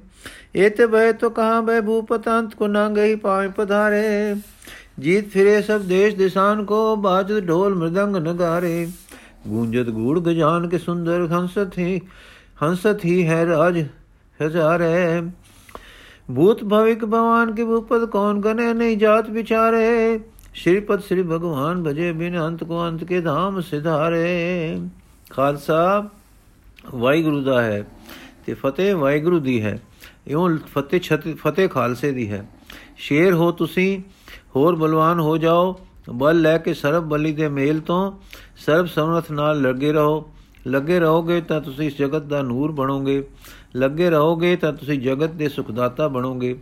एते 0.56 0.86
भय 0.86 1.12
तो 1.14 1.30
कहाँ 1.30 1.64
भय 1.66 1.80
भूपतंत 1.80 2.54
को 2.54 2.66
न 2.66 2.86
गई 2.94 3.16
पाए 3.18 3.48
पधारे 3.58 4.34
जीत 4.98 5.28
फिरे 5.30 5.60
सब 5.62 5.86
देश 5.88 6.14
दिशान 6.14 6.64
को 6.64 6.80
बाजत 6.98 7.44
ढोल 7.44 7.74
मृदंग 7.74 8.16
नगारे 8.18 8.74
गूंजत 9.46 9.90
गूढ़ 9.92 10.18
गजान 10.20 10.68
के 10.68 10.78
सुंदर 10.78 11.28
हंसत 11.32 11.78
ही 11.78 12.00
हंसत 12.62 13.04
ही 13.04 13.22
है 13.22 13.44
राज 13.46 13.78
हजारे 14.40 15.20
भूत 16.30 16.64
भविक 16.64 17.04
भगवान 17.06 17.54
के 17.54 17.64
भूपद 17.64 18.08
कौन 18.08 18.40
गने 18.40 18.72
नहीं 18.74 18.98
जात 18.98 19.30
बिचारे 19.30 19.88
ਸ਼੍ਰੀਪਦ 20.54 21.00
ਸ੍ਰੀ 21.00 21.22
ਭਗਵਾਨ 21.22 21.82
ਭਜੇ 21.82 22.12
ਬਿਨ 22.12 22.38
ਅੰਤ 22.38 22.64
ਕੋ 22.64 22.86
ਅੰਤ 22.88 23.04
ਕੇ 23.04 23.20
ਧਾਮ 23.20 23.60
ਸਿਧਾਰੇ 23.60 24.80
ਖਾਲਸਾ 25.30 26.08
ਵਾਹਿਗੁਰੂ 26.94 27.40
ਦਾ 27.40 27.60
ਹੈ 27.62 27.84
ਤੇ 28.46 28.54
ਫਤਿਹ 28.54 28.94
ਵਾਹਿਗੁਰੂ 28.94 29.38
ਦੀ 29.38 29.60
ਹੈ 29.62 29.78
ਇਉਂ 30.27 30.57
ਫਤਿਹ 30.57 30.99
ਫਤਿਹ 31.35 31.69
ਖਾਲਸੇ 31.69 32.11
ਦੀ 32.11 32.31
ਹੈ। 32.31 32.49
ਸ਼ੇਰ 32.97 33.33
ਹੋ 33.33 33.51
ਤੁਸੀਂ, 33.51 34.01
ਹੋਰ 34.55 34.75
ਬਲਵਾਨ 34.75 35.19
ਹੋ 35.19 35.37
ਜਾਓ। 35.37 35.79
ਬਲ 36.09 36.41
ਲੈ 36.41 36.57
ਕੇ 36.57 36.73
ਸਰਬ 36.73 37.03
ਬਲੀ 37.03 37.33
ਦੇ 37.33 37.47
ਮੇਲ 37.47 37.79
ਤੋਂ 37.79 38.11
ਸਰਬ 38.57 38.85
ਸਮਰਥ 38.85 39.31
ਨਾਲ 39.31 39.61
ਲੱਗੇ 39.61 39.93
ਰਹੋ। 39.93 40.31
ਲੱਗੇ 40.67 40.99
ਰਹੋਗੇ 40.99 41.41
ਤਾਂ 41.41 41.61
ਤੁਸੀਂ 41.61 41.87
ਇਸ 41.87 41.97
ਜਗਤ 41.97 42.21
ਦਾ 42.21 42.41
ਨੂਰ 42.41 42.71
ਬਣੋਗੇ। 42.71 43.27
ਲੱਗੇ 43.75 44.09
ਰਹੋਗੇ 44.09 44.55
ਤਾਂ 44.55 44.73
ਤੁਸੀਂ 44.73 44.99
ਜਗਤ 44.99 45.29
ਦੇ 45.29 45.49
ਸੁਖਦਾਤਾ 45.49 46.07
ਬਣੋਗੇ। 46.07 46.59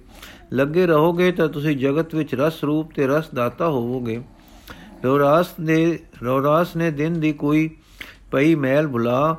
ਲੱਗੇ 0.53 0.85
ਰਹੋਗੇ 0.87 1.31
ਤਾਂ 1.31 1.47
ਤੁਸੀਂ 1.47 1.77
ਜਗਤ 1.77 2.15
ਵਿੱਚ 2.15 2.35
ਰਸ 2.35 2.63
ਰੂਪ 2.63 2.91
ਤੇ 2.95 3.07
ਰਸ 3.07 3.29
ਦਾਤਾ 3.29 3.69
ਹੋਵੋਗੇ। 3.69 4.21
ਰੋਰਾਸ 5.05 5.47
ਨੇ 5.59 5.99
ਰੋਰਾਸ 6.23 6.75
ਨੇ 6.75 6.91
ਦਿਨ 6.91 7.19
ਦੀ 7.19 7.33
ਕੋਈ 7.33 7.69
ਪਈ 8.31 8.55
ਮੈਲ 8.55 8.87
ਭੁਲਾ 8.87 9.37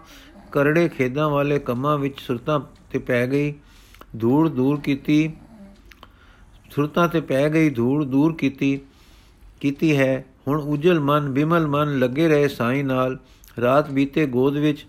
ਕਰੜੇ 0.52 0.88
ਖੇਦਾਂ 0.88 1.30
ਵਾਲੇ 1.30 1.58
ਕੰਮਾਂ 1.58 1.98
ਵਿੱਚ 1.98 2.20
ਸੁਰਤਾਂ 2.20 2.60
ਤੇ 2.90 2.98
ਪੈ 2.98 3.26
ਗਈ। 3.26 3.54
ਧੂੜ 4.20 4.48
ਦੂਰ 4.48 4.80
ਕੀਤੀ, 4.80 5.32
ਸੁਰਤਾਂ 6.70 7.08
ਤੇ 7.08 7.20
ਪੈ 7.20 7.48
ਗਈ 7.48 7.70
ਧੂੜ 7.70 8.04
ਦੂਰ 8.04 8.34
ਕੀਤੀ 8.34 8.78
ਕੀਤੀ 9.60 9.96
ਹੈ। 9.96 10.24
ਹੁਣ 10.48 10.60
ਉਜਲ 10.60 11.00
ਮਨ, 11.00 11.28
ਬਿਮਲ 11.28 11.66
ਮਨ 11.66 11.98
ਲੱਗੇ 11.98 12.28
ਰਹੇ 12.28 12.48
ਸਾਈਂ 12.48 12.84
ਨਾਲ। 12.84 13.18
ਰਾਤ 13.60 13.90
ਬੀਤੇ 13.90 14.26
ਗੋਦ 14.26 14.56
ਵਿੱਚ, 14.56 14.84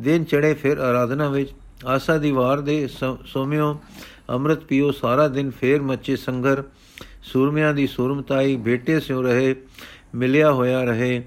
ਦਿਨ 0.00 0.24
ਚੜੇ 0.24 0.54
ਫਿਰ 0.54 0.78
ਆਰਾਧਨਾ 0.78 1.28
ਵਿੱਚ। 1.28 1.52
ਆਸਾ 1.86 2.16
ਦੀ 2.18 2.30
ਵਾਰ 2.30 2.60
ਦੇ 2.60 2.88
ਸੋਮਿਓ, 3.24 3.80
ਅੰਮ੍ਰਿਤ 4.30 4.64
ਪੀਓ, 4.64 4.90
ਸਾਰਾ 4.90 5.28
ਦਿਨ 5.28 5.50
ਫੇਰ 5.50 5.82
ਮੱਚੇ 5.82 6.16
ਸੰਗਰ। 6.16 6.62
ਸੂਰਮਿਆਂ 7.22 7.72
ਦੀ 7.74 7.86
ਸੂਰਮਤਾਈ 7.86 8.56
ਬੇਟੇ 8.56 9.00
ਸਿਉ 9.00 9.22
ਰਹੇ, 9.22 9.54
ਮਿਲਿਆ 10.14 10.52
ਹੋਇਆ 10.52 10.82
ਰਹੇ। 10.84 11.22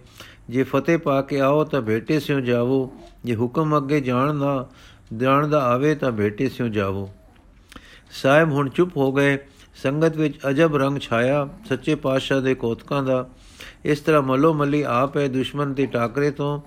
ਜੇ 0.49 0.63
ਫਤਿਹ 0.63 0.97
ਪਾ 0.97 1.21
ਕੇ 1.21 1.39
ਆਓ 1.39 1.63
ਤਾਂ 1.63 1.81
ਬੇਟੇ 1.81 2.19
ਸਿਉ 2.19 2.39
ਜਾਵੋ। 2.39 2.93
ਜੇ 3.25 3.35
ਹੁਕਮ 3.35 3.77
ਅੱਗੇ 3.77 4.01
ਜਾਣ 4.01 4.39
ਦਾ 4.39 4.69
ਜਾਣ 5.17 5.47
ਦਾ 5.47 5.61
ਆਵੇ 5.63 5.95
ਤਾਂ 5.95 6.11
ਬੇਟੇ 6.11 6.49
ਸਿਉ 6.49 6.67
ਜਾਵੋ। 6.67 7.09
ਸਾਹਿਬ 8.11 8.51
ਹੁਣ 8.51 8.69
ਚੁੱਪ 8.69 8.97
ਹੋ 8.97 9.11
ਗਏ। 9.11 9.37
ਸੰਗਤ 9.83 10.17
ਵਿੱਚ 10.17 10.37
ਅਜਬ 10.49 10.75
ਰੰਗ 10.75 10.99
ਛਾਇਆ। 10.99 11.49
ਸੱਚੇ 11.69 11.95
ਪਾਤਸ਼ਾਹ 11.95 12.41
ਦੇ 12.41 12.55
ਕੋਤਕਾਂ 12.55 13.03
ਦਾ 13.03 13.29
ਇਸ 13.85 13.99
ਤਰ੍ਹਾਂ 13.99 14.21
ਮਲੋ 14.21 14.53
ਮਲੀ 14.53 14.81
ਆਪ 14.81 15.17
ਹੈ। 15.17 15.27
ਦੁਸ਼ਮਣ 15.27 15.73
ਦੇ 15.73 15.85
ਟਾਕਰੇ 15.85 16.31
ਤੋਂ 16.31 16.61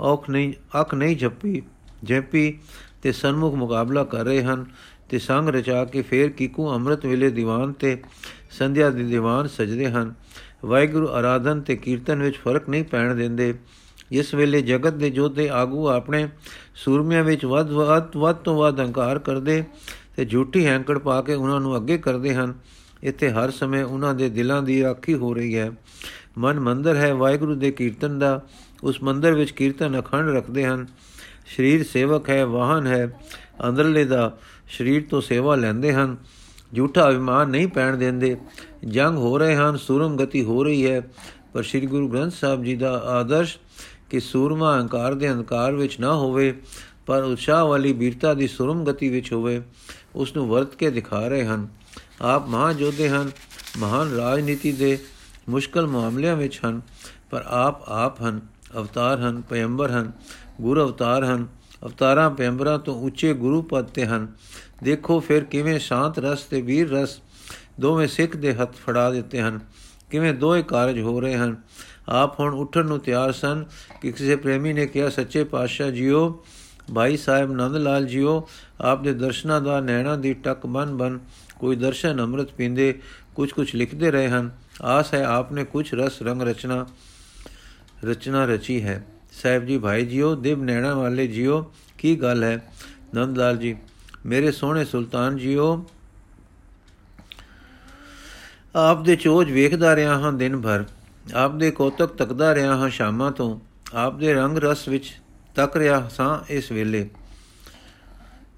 ਔਖ 0.00 0.30
ਨਹੀਂ, 0.30 0.52
ਅੱਖ 0.80 0.94
ਨਹੀਂ 0.94 1.16
ਝੱਪੀ 1.16 1.62
ਜੈਪੀ 2.04 2.58
ਤੇ 3.02 3.12
ਸਨਮੁਖ 3.12 3.54
ਮੁਕਾਬਲਾ 3.54 4.04
ਕਰ 4.04 4.24
ਰਹੇ 4.24 4.42
ਹਨ 4.42 4.64
ਤੇ 5.08 5.18
ਸੰਗ 5.18 5.48
ਰਚਾ 5.48 5.84
ਕੇ 5.84 6.02
ਫੇਰ 6.02 6.30
ਕੀਕੂ 6.30 6.74
ਅੰਮ੍ਰਿਤ 6.74 7.06
ਵੇਲੇ 7.06 7.30
ਦੀਵਾਨ 7.30 7.72
ਤੇ 7.72 8.02
ਸੰਧਿਆ 8.50 8.90
ਦੇ 8.90 9.02
ਦੀਵਾਨ 9.02 9.46
ਸਜਦੇ 9.46 9.90
ਹਨ। 9.90 10.14
ਵਾਹਿਗੁਰੂ 10.64 11.08
ਆਰਾਧਨ 11.08 11.60
ਤੇ 11.60 11.76
ਕੀਰਤਨ 11.76 12.22
ਵਿੱਚ 12.22 12.36
ਫ਼ਰਕ 12.36 12.68
ਨਹੀਂ 12.68 12.84
ਪੈਣ 12.84 13.14
ਦਿੰਦੇ। 13.14 13.54
ਇਸ 14.12 14.34
ਵੇਲੇ 14.34 14.62
ਜਗਤ 14.62 14.92
ਦੇ 14.92 15.10
ਜੋਧੇ 15.10 15.48
ਆਗੂ 15.48 15.88
ਆਪਣੇ 15.88 16.28
ਸੂਰਮਿਆਂ 16.74 17.24
ਵਿੱਚ 17.24 17.44
ਵੱਧ 17.44 17.70
ਵੱਧ 17.70 18.16
ਵੱਧ 18.16 18.36
ਤੋਂ 18.36 18.56
ਵੱਧ 18.56 18.80
ਹੰਕਾਰ 18.80 19.18
ਕਰਦੇ। 19.18 19.64
ਤੇ 20.16 20.24
ਝੂਠੀ 20.24 20.66
ਹੈਂਕੜ 20.66 20.98
ਪਾ 20.98 21.22
ਕੇ 21.22 21.34
ਉਹਨਾਂ 21.34 21.60
ਨੂੰ 21.60 21.76
ਅੱਗੇ 21.76 21.98
ਕਰਦੇ 21.98 22.34
ਹਨ। 22.34 22.54
ਇੱਥੇ 23.02 23.30
ਹਰ 23.30 23.50
ਸਮੇਂ 23.50 23.84
ਉਹਨਾਂ 23.84 24.14
ਦੇ 24.14 24.28
ਦਿਲਾਂ 24.28 24.62
ਦੀ 24.62 24.82
ਰਾਖੀ 24.82 25.14
ਹੋ 25.14 25.34
ਰਹੀ 25.34 25.58
ਹੈ। 25.58 25.72
ਮਨ 26.38 26.60
ਮੰਦਰ 26.60 26.96
ਹੈ, 26.96 27.14
ਵਾਹਿਗੁਰੂ 27.14 27.54
ਦੇ 27.54 27.70
ਕੀਰਤਨ 27.70 28.18
ਦਾ। 28.18 28.42
ਉਸ 28.82 29.02
ਮੰਦਰ 29.02 29.32
ਵਿੱਚ 29.32 29.50
ਕੀਰਤਨ 29.50 30.00
ਅਖੰਡ 30.00 30.28
ਰੱਖਦੇ 30.28 30.66
ਹਨ। 30.66 30.86
ਸਰੀਰ 31.56 31.84
ਸੇਵਕ 31.84 32.30
ਹੈ, 32.30 32.46
ਵਾਹਨ 32.46 32.86
ਹੈ। 32.86 33.20
ਅੰਦਰਲੇ 33.68 34.04
ਦਾ 34.04 34.38
ਸਰੀਰ 34.78 35.04
ਤੋਂ 35.10 35.20
ਸੇਵਾ 35.20 35.54
ਲੈਂਦੇ 35.54 35.92
ਹਨ। 35.92 36.16
ਝੂਠਾ 36.76 37.10
ਅਭਿਮਾਨ 37.10 37.48
ਨਹੀਂ 37.48 37.68
ਪੈਣ 37.68 37.96
ਦਿੰਦੇ। 37.96 38.36
ਜੰਗ 38.84 39.18
ਹੋ 39.18 39.38
ਰਹੇ 39.38 39.56
ਹਨ, 39.56 39.76
ਸੂਰਮ 39.76 40.16
ਗਤੀ 40.16 40.44
ਹੋ 40.44 40.64
ਰਹੀ 40.64 40.90
ਹੈ। 40.90 41.08
ਪਰ 41.52 41.62
ਸ੍ਰੀ 41.62 41.86
ਗੁਰੂ 41.86 42.08
ਗ੍ਰੰਥ 42.08 42.32
ਸਾਹਿਬ 42.32 42.64
ਜੀ 42.64 42.76
ਦਾ 42.76 42.90
ਆਦਰਸ਼ 42.92 43.58
ਕਿ 44.10 44.20
ਸੂਰਮਾ 44.20 44.80
ਹੰਕਾਰ 44.80 45.14
ਦੇ 45.14 45.28
ਹੰਕਾਰ 45.28 45.72
ਵਿੱਚ 45.72 46.00
ਨਾ 46.00 46.14
ਹੋਵੇ, 46.14 46.60
ਪਰ 47.06 47.22
ਉਤਸ਼ਾਹ 47.22 47.64
ਵਾਲੀ 47.64 47.92
ਵੀਰਤਾ 47.92 48.34
ਦੀ 48.34 48.48
ਸੁਰਮ 48.48 48.84
ਗਤੀ 48.84 49.08
ਵਿੱਚ 49.08 49.32
ਹੋਵੇ। 49.32 49.62
ਉਸ 50.16 50.36
ਨੂੰ 50.36 50.48
ਵਰਤ 50.48 50.74
ਕੇ 50.74 50.90
ਦਿਖਾ 50.90 51.28
ਰਹੇ 51.28 51.44
ਹਨ। 51.44 51.68
ਆਪ 52.22 52.48
ਮਹਾ 52.48 52.72
ਜੋਧੇ 52.72 53.08
ਹਨ, 53.08 53.30
ਮਹਾਨ 53.78 54.10
ਰਾਜਨੀਤੀ 54.10 54.72
ਦੇ 54.72 54.98
ਮੁਸ਼ਕਲ 55.48 55.86
ਮਾਮਲਿਆਂ 55.86 56.36
ਵਿੱਚ 56.36 56.60
ਹਨ, 56.66 56.80
ਪਰ 57.30 57.44
ਆਪ 57.46 57.88
ਆਪ 57.88 58.22
ਹਨ, 58.22 58.40
ਅਵਤਾਰ 58.76 59.20
ਹਨ 59.20 59.40
ਪੈਗੰਬਰ 59.40 59.90
ਹਨ, 59.90 60.12
ਗੁਰੂ 60.60 60.80
ਅਵਤਾਰ 60.80 61.24
ਹਨ। 61.24 61.46
ਅਵਤਾਰਾਂ 61.84 62.30
ਪੈਗੰਬਰਾਂ 62.30 62.78
ਤੋਂ 62.78 63.00
ਉੱਚੇ 63.00 63.34
ਗੁਰੂ 63.34 63.62
ਪਦ 63.62 63.84
ਤੇ 63.84 64.06
ਹਨ। 64.06 64.28
ਦੇਖੋ 64.82 65.20
ਫਿਰ 65.20 65.44
ਕਿਵੇਂ 65.44 65.78
ਸ਼ਾਂਤ 65.78 66.18
ਰਸ 66.18 66.42
ਤੇ 66.42 66.60
ਵੀਰ 66.60 66.90
ਰਸ 66.90 67.20
ਦੋਵੇਂ 67.80 68.08
ਸਿੱਖ 68.08 68.36
ਦੇ 68.36 68.54
ਹੱਥ 68.54 68.72
ਫੜਾ 68.74 69.10
ਦਿੱਤੇ 69.10 69.40
ਹਨ। 69.40 69.60
ਕਿਵੇਂ 70.10 70.34
ਦੋਏ 70.34 70.62
ਕਾਰਜ 70.62 71.00
ਹੋ 71.00 71.20
ਰਹੇ 71.20 71.36
ਹਨ। 71.36 71.56
ਆਪ 72.08 72.40
ਹੁਣ 72.40 72.54
ਉੱਠਣ 72.54 72.86
ਨੂੰ 72.86 73.00
ਤਿਆਰ 73.00 73.32
ਸਨ 73.32 73.64
ਕਿ 74.02 74.12
ਕਿਸੇ 74.12 74.36
ਪ੍ਰੇਮੀ 74.36 74.72
ਨੇ 74.72 74.86
ਕਿਹਾ, 74.86 75.08
ਸੱਚੇ 75.08 75.44
ਪਾਤਸ਼ਾਹ 75.44 75.90
ਜੀਓ 75.90 76.44
ਭਾਈ 76.94 77.16
ਸਾਹਿਬ 77.16 77.52
ਨੰਦ 77.52 77.76
ਲਾਲ 77.76 78.06
ਜੀਓ 78.06 78.48
ਆਪ 78.80 79.02
ਦੇ 79.02 79.14
ਦਰਸ਼ਨਾਂ 79.14 79.60
ਦਾ 79.60 79.80
ਨੈਣਾ 79.80 80.16
ਦੀ 80.16 80.34
ਟੱਕ 80.34 80.66
ਬਨ 80.66 80.96
ਬਨ 80.96 81.18
ਕੋਈ 81.58 81.76
ਦਰਸ਼ਨ 81.76 82.22
ਅੰਮ੍ਰਿਤ 82.22 82.52
ਪੀਂਦੇ 82.52 83.00
ਕੁਝ 83.34 83.52
ਕੁਝ 83.52 83.74
ਲਿਖਦੇ 83.76 84.10
ਰਹੇ 84.10 84.28
ਹਨ। 84.28 84.50
ਆਸ 84.82 85.14
ਹੈ 85.14 85.24
ਆਪਨੇ 85.24 85.64
ਕੁਝ 85.64 85.94
ਰਸ 85.94 86.22
ਰੰਗ 86.22 86.42
ਰਚਨਾ 86.42 86.86
ਰਚਨਾ 88.04 88.44
ਰਚੀ 88.44 88.82
ਹੈ। 88.82 89.06
ਸਾਹਿਬ 89.42 89.64
ਜੀ, 89.64 89.78
ਭਾਈ 89.78 90.06
ਜੀਓ, 90.06 90.34
ਦੇਵ 90.34 90.62
ਨੈਣਾ 90.64 90.94
ਵਾਲੇ 90.94 91.26
ਜੀਓ, 91.26 91.72
ਕੀ 91.98 92.16
ਗੱਲ 92.16 92.44
ਹੈ? 92.44 92.72
ਨੰਦ 93.14 93.38
ਲਾਲ 93.38 93.56
ਜੀ, 93.56 93.76
ਮੇਰੇ 94.26 94.52
ਸੋਹਣੇ 94.52 94.84
ਸੁਲਤਾਨ 94.84 95.36
ਜੀਓ 95.36 95.86
ਆਪ 98.76 99.04
ਦੇ 99.04 99.16
ਚੋਜ 99.16 99.50
ਵੇਖਦਾ 99.50 99.96
ਰਿਹਾ 99.96 100.18
ਹਾਂ 100.18 100.32
ਦਿਨ 100.32 100.60
ਭਰ। 100.60 100.84
ਆਪ 101.34 101.54
ਦੇ 101.54 101.70
ਕੋਤਕ 101.70 102.06
ਤੱਕਦਾ 102.06 102.54
ਰਿਹਾ 102.54 102.76
ਹਾਂ 102.76 102.88
ਸ਼ਾਮਾਂ 102.90 103.30
ਤੋਂ। 103.32 103.60
ਆਪ 103.94 104.18
ਦੇ 104.18 104.34
ਰੰਗ 104.34 104.58
ਰਸ 104.58 104.88
ਵਿੱਚ 104.88 105.14
ਤੱਕ 105.56 105.76
ਰਿਹਾ 105.76 106.08
ਸਾਂ 106.08 106.52
ਇਸ 106.52 106.72
ਵੇਲੇ। 106.72 107.10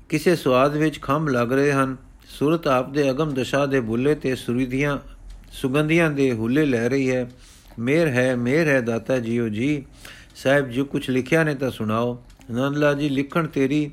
ਕਿਸੇ 0.08 0.36
ਸਵਾਦ 0.36 0.76
ਵਿੱਚ 0.76 1.00
ਖੰਭ 1.00 1.28
ਲੱਗ 1.28 1.52
ਰਹੇ 1.52 1.72
ਹਨ। 1.72 1.96
ਸੁਰਤ 2.28 2.66
ਆਪ 2.66 2.92
ਦੇ 2.92 3.10
ਅਗਮ 3.10 3.34
ਦਸ਼ਾ 3.34 3.66
ਦੇ 3.66 3.80
ਬੁੱਲੇ 3.80 4.14
ਤੇ 4.14 4.36
ਸੁਰਿਧੀਆਂ 4.36 4.98
ਸੁਗੰਧੀਆਂ 5.52 6.10
ਦੇ 6.10 6.32
ਹੁੱਲੇ 6.32 6.66
ਲੈ 6.66 6.88
ਰਹੀ 6.88 7.10
ਹੈ। 7.10 7.30
ਮੇਰ 7.78 8.08
ਹੈ 8.08 8.36
ਮੇਰ 8.36 8.68
ਹੈ 8.68 8.80
ਦਾਤਾ 8.80 9.18
ਜੀਓ 9.18 9.48
ਜੀ। 9.48 9.86
ਸਾਹਿਬ 10.36 10.68
ਜੋ 10.68 10.84
ਕੁਝ 10.84 11.10
ਲਿਖਿਆ 11.10 11.44
ਨੇ 11.44 11.54
ਤਾਂ 11.54 11.70
ਸੁਣਾਓ। 11.70 12.24
ਨੰਦਲਾ 12.50 12.94
ਜੀ, 12.94 13.08
ਲਿਖਣ 13.08 13.46
ਤੇਰੀ, 13.46 13.90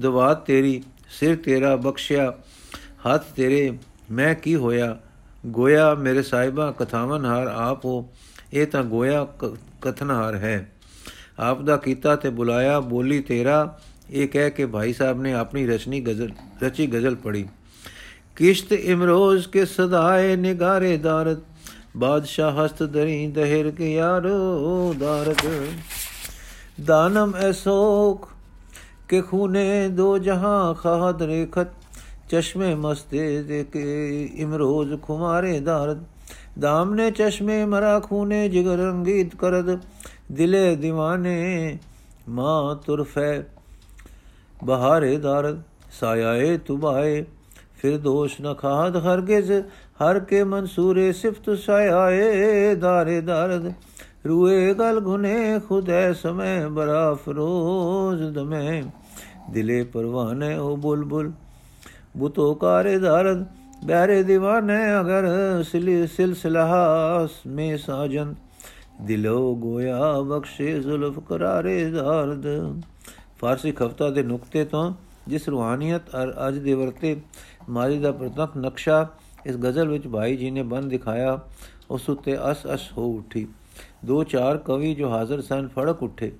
ਦਵਾਤ 0.00 0.46
ਤੇਰੀ, 0.46 0.82
ਸਿਰ 1.10 1.36
ਤੇਰਾ 1.36 1.76
ਬਖਸ਼ਿਆ, 1.76 2.34
ਹੱਥ 2.76 3.24
ਤੇਰੇ, 3.32 3.78
ਮੈਂ 4.10 4.34
ਕੀ 4.34 4.54
ਹੋਇਆ? 4.56 5.00
ਗੋਇਆ 5.46 5.94
ਮੇਰੇ 5.94 6.22
ਸਾਹਿਬਾ 6.22 6.74
ਕਥਾਵਨ 6.78 7.24
ਹਾਰ 7.24 7.46
ਆਪ 7.46 7.84
ਹੋ। 7.84 8.12
ਇਹ 8.52 8.66
ਤਾਂ 8.66 8.84
ਗੋਇਆ 8.84 9.26
ਕਥਨਹਾਰ 9.80 10.34
ਹੈ। 10.34 10.72
ਆਪ 11.39 11.61
ਦਾ 11.61 11.77
ਕੀਤਾ 11.77 12.15
ਤੇ 12.15 12.29
ਬੁਲਾਇਆ 12.29 12.79
ਬੋਲੀ 12.79 13.19
ਤੇਰਾ 13.21 13.77
ਇਹ 14.11 14.27
ਕਹਿ 14.27 14.49
ਕੇ 14.49 14.65
ਭਾਈ 14.65 14.93
ਸਾਹਿਬ 14.93 15.21
ਨੇ 15.21 15.33
ਆਪਣੀ 15.33 15.65
ਰਚਨੀ 15.67 16.01
ਗਜ਼ਲ 16.01 16.29
ਰਚੀ 16.63 16.87
ਗਜ਼ਲ 16.87 17.15
ਪੜੀ 17.15 17.45
ਕਿਸ਼ਤ 18.35 18.73
ਇਮਰੋਜ਼ 18.73 19.47
ਕੇ 19.47 19.65
ਸਦਾਏ 19.65 20.35
ਨਿਗਾਰੇ 20.35 20.95
ਦਾਰਤ 20.97 21.43
ਬਾਦਸ਼ਾਹ 21.97 22.65
ਹਸਤ 22.65 22.83
ਦਰੀ 22.83 23.25
ਦਹਿਰ 23.27 23.71
ਕੇ 23.71 23.93
ਯਾਰੋ 23.93 24.93
ਦਾਰਤ 24.99 25.45
ਦਾਨਮ 26.81 27.35
ਐਸੋਕ 27.35 28.27
के 29.09 29.21
खूने 29.21 29.89
दो 29.89 30.07
जहां 30.19 30.73
खाद 30.75 31.21
रेखत 31.23 31.73
चश्मे 32.29 32.73
मस्ते 32.77 33.25
दे 33.43 33.61
के 33.69 33.83
इमरोज 34.37 34.95
खुमारे 35.01 35.59
दारद 35.61 36.05
दाम 36.57 36.93
ने 36.93 37.09
चश्मे 37.13 37.57
मरा 37.67 37.93
खूने 38.01 38.41
जिगर 38.49 38.81
रंगीत 38.81 39.35
करद 39.37 39.69
दिले 40.31 40.65
दीवाने 40.77 41.37
माँ 42.29 42.81
तुरफे 42.85 43.31
बहारे 44.63 45.15
दारद 45.19 45.63
सायाए 45.93 46.57
तुबाए 46.67 47.21
फिर 47.79 47.97
दोष 48.01 48.37
न 48.41 48.53
खाद 48.59 48.95
हरगिज 49.05 49.51
हर 49.99 50.19
के 50.29 50.43
मंसूरे 50.45 51.11
सिफ्त 51.15 51.49
सायाए 51.61 52.75
दारे 52.77 53.17
दारद 53.23 53.73
रूए 54.25 54.73
गल 54.75 54.99
गुने 55.01 55.35
खुदे 55.67 56.01
समय 56.17 56.55
बरा 56.75 57.03
फरोज 57.23 58.23
दमे 58.35 58.63
दिले 59.53 59.83
परवाने 59.91 60.49
ओ 60.59 60.75
बुलबुल 60.77 61.33
बुतो 62.17 62.47
कारे 62.57 62.97
दारद 62.99 63.45
बैरे 63.85 64.23
दीवाने 64.23 64.79
अगर 64.93 65.27
सिलसिलास 65.65 67.41
में 67.47 67.77
साजन 67.77 68.35
ਦਿਲੋ 69.06 69.54
ਗੋਇਆ 69.54 70.20
ਬਖਸ਼ੇ 70.20 70.80
ਜ਼ੁਲਫ 70.80 71.18
ਕਰਾਰੇ 71.18 71.84
ਦਰਦ 71.90 72.46
ਫਾਰਸੀ 73.38 73.72
ਖਫਤਾ 73.72 74.10
ਦੇ 74.10 74.22
ਨੁਕਤੇ 74.22 74.64
ਤੋਂ 74.64 74.94
ਜਿਸ 75.28 75.48
ਰੂਹਾਨੀਅਤ 75.48 76.02
ਅਰ 76.22 76.48
ਅੱਜ 76.48 76.58
ਦੇ 76.58 76.74
ਵਰਤੇ 76.74 77.16
ਮਾਰੀ 77.68 77.98
ਦਾ 77.98 78.12
ਪ੍ਰਤੱਖ 78.12 78.56
ਨਕਸ਼ਾ 78.56 79.08
ਇਸ 79.46 79.56
ਗਜ਼ਲ 79.56 79.88
ਵਿੱਚ 79.88 80.08
ਭਾਈ 80.08 80.36
ਜੀ 80.36 80.50
ਨੇ 80.50 80.62
ਬੰਦ 80.62 80.90
ਦਿਖਾਇਆ, 80.90 81.40
ਉਸ 81.90 82.10
ਉਤੇ 82.10 82.36
ਅਸ 82.50 82.66
ਅਸ 82.74 82.92
ਹੋ 82.98 83.14
ਉਠੀ। 83.14 83.46
ਦੋ 84.04 84.24
ਚਾਰ 84.24 84.58
ਕਵੀ 84.58 84.94
ਜੋ 84.94 85.10
ਹਾਜ਼ਰ 85.10 85.40
ਸਨ 85.40 85.68
ਫੜਕ 85.68 86.02
ਉੱਠੇ। 86.02 86.32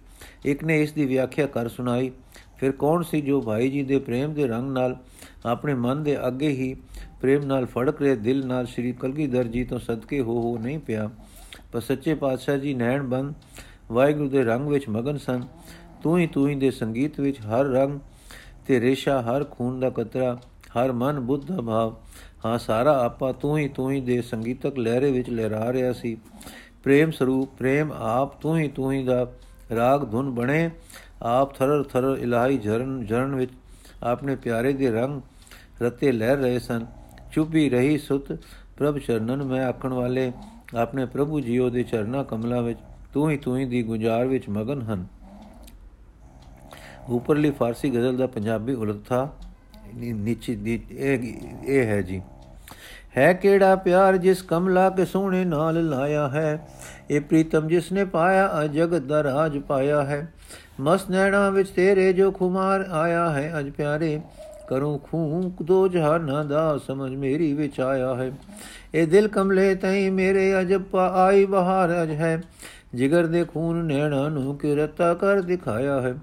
ਇੱਕ 0.44 0.64
ਨੇ 0.64 0.82
ਇਸ 0.82 0.92
ਦੀ 0.92 1.06
ਵਿਆਖਿਆ 1.06 1.46
ਕਰ 1.46 1.68
ਸੁਣਾਈ। 1.68 2.10
ਫਿਰ 2.56 2.72
ਕੌਣ 2.72 3.02
ਸੀ 3.02 3.20
ਜੋ 3.20 3.40
ਭਾਈ 3.40 3.70
ਜੀ 3.70 3.82
ਦੇ 3.82 3.98
ਪ੍ਰੇਮ 3.98 4.34
ਦੇ 4.34 4.46
ਰੰਗ 4.46 4.70
ਨਾਲ 4.70 4.96
ਆਪਣੇ 5.46 5.74
ਮਨ 5.74 6.02
ਦੇ 6.02 6.26
ਅੱਗੇ 6.26 6.48
ਹੀ 6.48 6.74
ਪ੍ਰੇਮ 7.20 7.44
ਨਾਲ 7.44 7.66
ਫੜਕ 7.66 8.02
ਰਿਹਾ, 8.02 8.14
ਦਿਲ 8.14 8.46
ਨਾਲ 8.46 8.66
ਸ੍ਰੀ 8.66 8.92
ਕਲਗੀਧਰ 8.92 9.44
ਜੀ 9.44 9.64
ਤੋਂ 9.64 9.78
ਸਦਕੇ 9.78 10.20
ਹੋ 10.20 10.40
ਹੋ 10.40 10.58
ਨਹੀਂ 10.58 10.78
ਪਿਆ। 10.78 11.10
ਪਰ 11.72 11.80
ਸੱਚੇ 11.80 12.14
ਪਾਤਸ਼ਾਹ 12.14 12.56
ਜੀ 12.56 12.74
ਨੈਣ 12.74 13.02
ਬੰਦ 13.02 13.34
ਵਾਹਿਗੁਰੂ 13.92 14.28
ਦੇ 14.28 14.42
ਰੰਗ 14.44 14.68
ਵਿੱਚ 14.68 14.88
ਮਗਨ 14.88 15.18
ਸਨ। 15.18 15.44
ਤੂੰ 16.02 16.18
ਹੀ 16.18 16.26
ਤੂੰ 16.26 16.48
ਹੀ 16.48 16.54
ਦੇ 16.54 16.70
ਸੰਗੀਤ 16.70 17.20
ਵਿੱਚ 17.20 17.40
ਹਰ 17.40 17.64
ਰੰਗ 17.64 17.98
ਤੇ 18.66 18.80
ਰੇਸ਼ਾ, 18.80 19.20
ਹਰ 19.22 19.44
ਖੂਨ 19.44 19.80
ਦਾ 19.80 19.90
ਕਤਰਾ, 19.90 20.38
ਹਰ 20.76 20.92
ਮਨ 20.92 21.20
ਬੁੱਧ 21.20 21.44
ਦਾ 21.44 21.60
ਭਾਵ। 21.60 21.94
ਹਾਂ, 22.44 22.58
ਸਾਰਾ 22.58 23.04
ਆਪਾ 23.04 23.32
ਤੂੰ 23.32 23.58
ਹੀ 23.58 23.68
ਤੂੰ 23.68 23.90
ਹੀ 23.90 24.00
ਦੇ 24.00 24.22
ਸੰਗੀਤਕ 24.22 24.78
ਲਹਿਰੇ 24.78 25.12
ਵਿੱਚ 25.12 25.30
ਲਹਿਰਾ 25.30 25.72
ਰਿਹਾ 25.72 25.92
ਸੀ। 25.92 26.16
ਪ੍ਰੇਮ 26.84 27.10
ਸਰੂਪ, 27.10 27.48
ਪ੍ਰੇਮ 27.58 27.92
ਆਪ 27.92 28.40
ਤੂੰ 28.40 28.58
ਹੀ 28.58 28.68
ਤੂੰ 28.68 28.92
ਹੀ 28.92 29.04
ਦਾ 29.04 29.26
ਰਾਗ 29.76 30.10
ਧੁਨ 30.10 30.30
ਬਣੇ। 30.30 30.70
ਆਪ 31.22 31.54
ਥਰਰ 31.54 31.82
ਥਰਰ 31.82 32.18
ਇਲਾਹੀ 32.18 32.58
ਝਰਨ 32.58 33.06
ਝਰਨ 33.06 33.34
ਵਿੱਚ 33.34 33.52
ਆਪਣੇ 34.02 34.36
ਪਿਆਰੇ 34.36 34.72
ਦੇ 34.72 34.90
ਰੰਗ 34.90 35.20
ਰਤੇ 35.82 36.12
ਲਹਿ 36.12 36.36
ਰਹੇ 36.36 36.58
ਸਨ। 36.58 36.86
ਚੁੱਪੀ 37.32 37.68
ਰਹੀ 37.70 37.98
ਸੁਤ 37.98 38.32
ਪ੍ਰਭ 38.76 38.98
ਚਰਨਨ, 38.98 39.42
ਮੈਂ 39.42 39.64
ਆਖਣ 39.66 39.92
ਵਾਲੇ 39.92 40.32
ਆਪਣੇ 40.74 41.06
ਪ੍ਰਭੂ 41.06 41.40
ਜੀਓ 41.40 41.70
ਦੇ 41.70 41.82
ਚਰਨਾ 41.82 42.22
ਕਮਲਾਂ 42.22 42.62
ਵਿੱਚ, 42.62 42.78
ਤੂੰ 43.12 43.30
ਹੀ 43.30 43.36
ਤੂੰ 43.36 43.58
ਹੀ 43.58 43.64
ਦੀ 43.64 43.82
ਗੁੰਜਾਰ 43.82 44.26
ਵਿੱਚ 44.26 44.48
ਮਗਨ 44.48 44.82
ਹਨ। 44.82 45.06
ਉਪਰਲੀ 47.08 47.50
ਫਾਰਸੀ 47.50 47.90
ਗਜ਼ਲ 47.90 48.16
ਦਾ 48.16 48.26
ਪੰਜਾਬੀ 48.26 48.74
ਉਲਥਾ 48.74 49.32
ਨੀਚੇ 49.94 50.54
ਦੀ 50.54 50.82
ਇਹ 50.90 51.34
ਇਹ 51.64 51.86
ਹੈ 51.86 52.02
ਜੀ। 52.02 52.22
ਹੈ 53.16 53.32
ਕਿਹੜਾ 53.32 53.76
ਪਿਆਰ 53.76 54.16
ਜਿਸ 54.16 54.42
ਕਮਲਾ 54.42 54.90
ਕੇ 54.90 55.04
ਸੋਹਣੇ 55.04 55.44
ਨਾਲ 55.44 55.88
ਲਾਇਆ 55.88 56.28
ਹੈ? 56.28 56.68
ਇਹ 57.10 57.20
ਪ੍ਰੀਤਮ 57.20 57.68
ਜਿਸ 57.68 57.92
ਨੇ 57.92 58.04
ਪਾਇਆ 58.04 58.50
ਅ 58.64 58.66
ਜਗਤ 58.66 59.02
ਦਾ 59.02 59.22
ਰਾਜ 59.22 59.58
ਪਾਇਆ 59.58 60.04
ਹੈ। 60.04 60.32
ਮਸ 60.80 61.10
ਨੈਣਾ 61.10 61.50
ਵਿੱਚ 61.50 61.70
ਤੇਰੇ 61.70 62.12
ਜੋ 62.12 62.32
ਖੁਮਾਰ 62.32 62.80
ਆਇਆ 62.80 63.30
ਹੈ, 63.30 63.52
ਅਜ 63.58 63.70
ਪਿਆਰੇ 63.70 64.20
ਕਰੂੰ 64.70 64.98
ਖੂਨ 64.98 65.52
ਦੋ 65.62 65.88
ਜਹਾਨਾਂ 65.88 66.44
ਦਾ 66.44 66.78
ਸਮਝ 66.78 67.14
ਮੇਰੀ 67.14 67.52
ਵਿੱਚ 67.52 67.80
ਆਇਆ 67.80 68.14
ਹੈ। 68.14 68.32
ਇਹ 68.94 69.06
ਦਿਲ 69.06 69.28
ਕਮਲੇ 69.28 69.74
ਤਈ 69.74 70.10
ਮੇਰੇ 70.10 70.60
ਅਜਬ 70.60 70.96
ਆਈ 70.96 71.44
ਬਹਾਰ 71.44 72.02
ਅਜ 72.02 72.10
ਹੈ। 72.10 72.42
ਜਿਗਰ 72.94 73.26
ਦੇ 73.26 73.44
ਖੂਨ 73.44 73.76
ਨੈਣਾ 73.76 74.28
ਨੂੰ 74.28 74.58
ਕਿਰਤਾ 74.58 75.14
ਕਰ 75.14 75.40
ਦਿਖਾਇਆ 75.40 76.00
ਹੈ। 76.00 76.14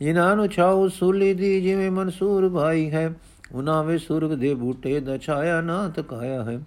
ਜਿਨ੍ਹਾਂ 0.00 0.36
ਨੂੰ 0.36 0.48
ਛਾਉ 0.48 0.88
ਸੂਲੀ 0.88 1.34
ਦੀ 1.34 1.60
ਜਿਵੇਂ 1.60 1.90
ਮਨਸੂਰ 1.90 2.48
ਭਾਈ 2.48 2.90
ਹੈ 2.90 3.12
ਉਨਾ 3.52 3.82
ਵੇ 3.82 3.98
ਸੁਰਗ 3.98 4.30
ਦੇ 4.30 4.54
ਬੂਟੇ 4.54 5.00
ਦਾ 5.00 5.18
ਛਾਇਆ 5.18 5.60
ਨਾ 5.60 5.88
ਤਕਾਇਆ 5.96 6.44
ਹੈ। 6.44 6.60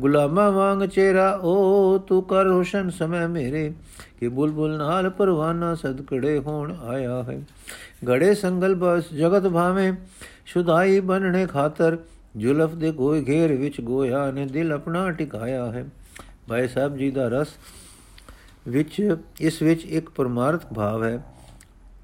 ਗੁਲਾਮਾ 0.00 0.50
ਵਾਂਗ 0.50 0.82
ਚਿਹਰਾ, 0.82 1.40
ਓ 1.42 1.98
ਤੂੰ 1.98 2.22
ਕਰ 2.22 2.44
ਰੋਸ਼ਨ 2.44 2.90
ਸਮੇ 2.90 3.26
ਮੇਰੇ, 3.26 3.72
ਕਿ 4.20 4.28
ਬੁਲਬੁਲ 4.28 4.76
ਨਾਲ 4.76 5.10
ਪਰਵਾਨਾ 5.10 5.74
ਸਦਕੜੇ 5.74 6.38
ਹੋਣ 6.38 6.74
ਆਇਆ 6.86 7.22
ਹੈ। 7.22 7.42
ਗੜੇ 8.08 8.34
ਸੰਗਲ 8.34 8.74
ਬਸ 8.74 9.14
ਜਗਤ 9.14 9.48
ਭਾਵੇਂ 9.48 9.92
ਸ਼ੁਦਾਈ 10.46 11.00
ਬਣਨੇ 11.00 11.46
ਖਾਤਰ 11.46 11.98
ਜੁਲਫ 12.36 12.74
ਦੇ 12.74 12.90
ਕੋਈ 12.92 13.24
ਘੇਰ 13.28 13.52
ਵਿੱਚ 13.52 13.80
ਗੋਇਆ 13.80 14.30
ਨੇ 14.30 14.44
ਦਿਲ 14.46 14.72
ਆਪਣਾ 14.72 15.10
ਟਿਕਾਇਆ 15.10 15.64
ਹੈ। 15.72 15.84
ਭਾਈ 16.48 16.68
ਸਾਹਿਬ 16.68 16.96
ਜੀ 16.96 17.10
ਦਾ 17.10 17.28
ਰਸ 17.28 17.48
ਵਿੱਚ, 18.68 19.16
ਇਸ 19.40 19.62
ਵਿੱਚ 19.62 19.84
ਇੱਕ 19.84 20.10
ਪਰਮਾਰਥ 20.10 20.66
ਭਾਵ 20.74 21.04
ਹੈ 21.04 21.22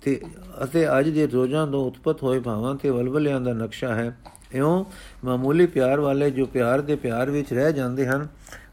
ਤੇ 0.02 0.20
ਅਤੇ 0.64 0.86
ਅੱਜ 0.98 1.08
ਦੇ 1.08 1.26
ਰੋਜ਼ਾਂ 1.26 1.66
ਤੋਂ 1.66 1.84
ਉਤਪਤ 1.86 2.22
ਹੋਏ 2.22 2.40
ਭਾਵਾਂ 2.40 2.74
ਤੇ 2.74 2.90
ਵਲਵਲਿਆਂ 2.90 3.40
ਦਾ 3.40 3.52
ਨਕਸ਼ਾ 3.52 3.94
ਹੈ। 3.94 4.16
ਇਉਂ 4.52 4.84
ਮਾਮੂਲੀ 5.24 5.66
ਪਿਆਰ 5.66 6.00
ਵਾਲੇ 6.00 6.30
ਜੋ 6.30 6.46
ਪਿਆਰ 6.46 6.80
ਦੇ 6.80 6.96
ਪਿਆਰ 6.96 7.30
ਵਿੱਚ 7.30 7.52
ਰਹਿ 7.52 7.72
ਜਾਂਦੇ 7.72 8.06
ਹਨ, 8.06 8.26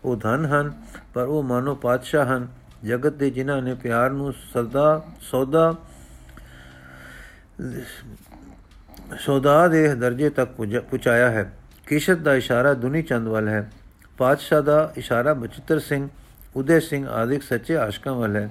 ਉਹ 0.06 0.16
ਧਨ 0.16 0.46
ਹਨ, 0.46 0.74
ਪਰ 1.14 1.26
ਉਹ 1.26 1.44
ਮਾਨੋ 1.44 1.76
ਪਾਤਸ਼ਾਹ 1.76 2.26
ਹਨ। 2.26 2.48
ਜਗਤ 2.86 3.14
ਦੇ 3.14 3.30
ਜਿਨ੍ਹਾਂ 3.30 3.62
ਨੇ 3.62 3.74
ਪਿਆਰ 3.76 4.10
ਨੂੰ 4.10 4.34
ਸਦਾ 4.54 5.02
ਸੌਦਾ 5.22 5.76
ਸੌਦਾ 9.18 9.68
ਦੇ 9.68 9.88
ਦਰਜੇ 9.96 10.30
ਤੱਕ 10.30 10.52
ਪਹੁੰਚਾਇਆ 10.52 11.30
ਹੈ। 11.32 11.52
ਕਿਸ਼ਤ 11.88 12.18
ਦਾ 12.18 12.36
ਇਸ਼ਾਰਾ 12.36 12.74
ਦੁਨੀ 12.74 13.02
ਚੰਦ 13.02 13.28
ਵੱਲ 13.28 13.48
ਹੈ। 13.48 13.70
ਪਾਤਸ਼ਾਹ 14.18 14.62
ਦਾ 14.62 14.92
ਇਸ਼ਾਰਾ 14.98 15.34
ਬਚਿੱਤਰ 15.34 15.80
ਸਿੰਘ, 15.80 16.08
ਉਦੇ 16.56 16.80
ਸਿੰਘ 16.80 17.08
ਆਦਿਕ 17.08 17.44
ਸੱਚੇ 17.44 17.76
ਆਸ਼ਕਾਂ 17.78 18.14
ਵੱਲ 18.14 18.36
ਹੈ। 18.36 18.50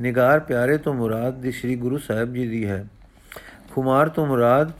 ਨਿਗਾਰ 0.00 0.40
ਪਿਆਰੇ 0.40 0.76
ਤੋਂ 0.78 0.94
ਮੁਰਾਦ 0.94 1.34
ਦੀ 1.34 1.52
ਸ੍ਰੀ 1.52 1.76
ਗੁਰੂ 1.76 1.98
ਸਾਹਿਬ 1.98 2.34
ਜੀ 2.34 2.46
ਦੀ 2.48 2.66
ਹੈ। 2.68 2.86
ਖੁਮਾਰ 3.74 4.08
ਤੋਂ 4.08 4.26
ਮੁਰਾਦ 4.26 4.72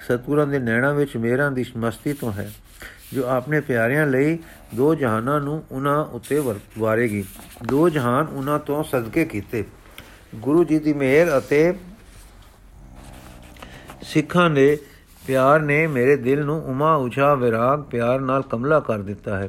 ਸਤਗੁਰਾਂ 0.00 0.46
ਦੇ 0.46 0.58
ਨੈਣਾ 0.58 0.92
ਵਿੱਚ 0.92 1.16
ਮੇਰਾਂ 1.16 1.50
ਦੀ 1.52 1.64
ਮਸਤੀ 1.76 2.12
ਤੋਂ 2.12 2.32
ਹੈ, 2.32 2.50
ਜੋ 3.12 3.26
ਆਪਣੇ 3.26 3.60
ਪਿਆਰਿਆਂ 3.60 4.06
ਲਈ 4.06 4.38
ਦੋ 4.74 4.94
ਜਹਾਨਾਂ 4.94 5.40
ਨੂੰ 5.40 5.62
ਉਹਨਾਂ 5.70 6.04
ਉੱਤੇ 6.06 6.42
ਵਾਰੇਗੀ। 6.78 7.24
ਦੋ 7.66 7.88
ਜਹਾਨ 7.88 8.26
ਉਹਨਾਂ 8.26 8.58
ਤੋਂ 8.58 8.82
ਸਦਕੇ 8.84 9.24
ਕੀਤੇ। 9.24 9.64
ਗੁਰੂ 10.36 10.64
ਜੀ 10.64 10.78
ਦੀ 10.78 10.92
ਮਿਹਰ 10.92 11.38
ਅਤੇ 11.38 11.72
ਸਿੱਖਾਂ 14.10 14.50
ਦੇ 14.50 14.78
ਪਿਆਰ 15.26 15.60
ਨੇ 15.60 15.86
ਮੇਰੇ 15.86 16.16
ਦਿਲ 16.16 16.44
ਨੂੰ 16.44 16.64
ਉਮਾ 16.64 16.94
ਉਛਾ 16.94 17.34
ਵਿਰਾਗ 17.34 17.82
ਪਿਆਰ 17.82 18.20
ਨਾਲ 18.20 18.42
ਕਮਲਾ 18.42 18.80
ਕਰ 18.80 18.98
ਦਿੱਤਾ 18.98 19.38
ਹੈ। 19.38 19.48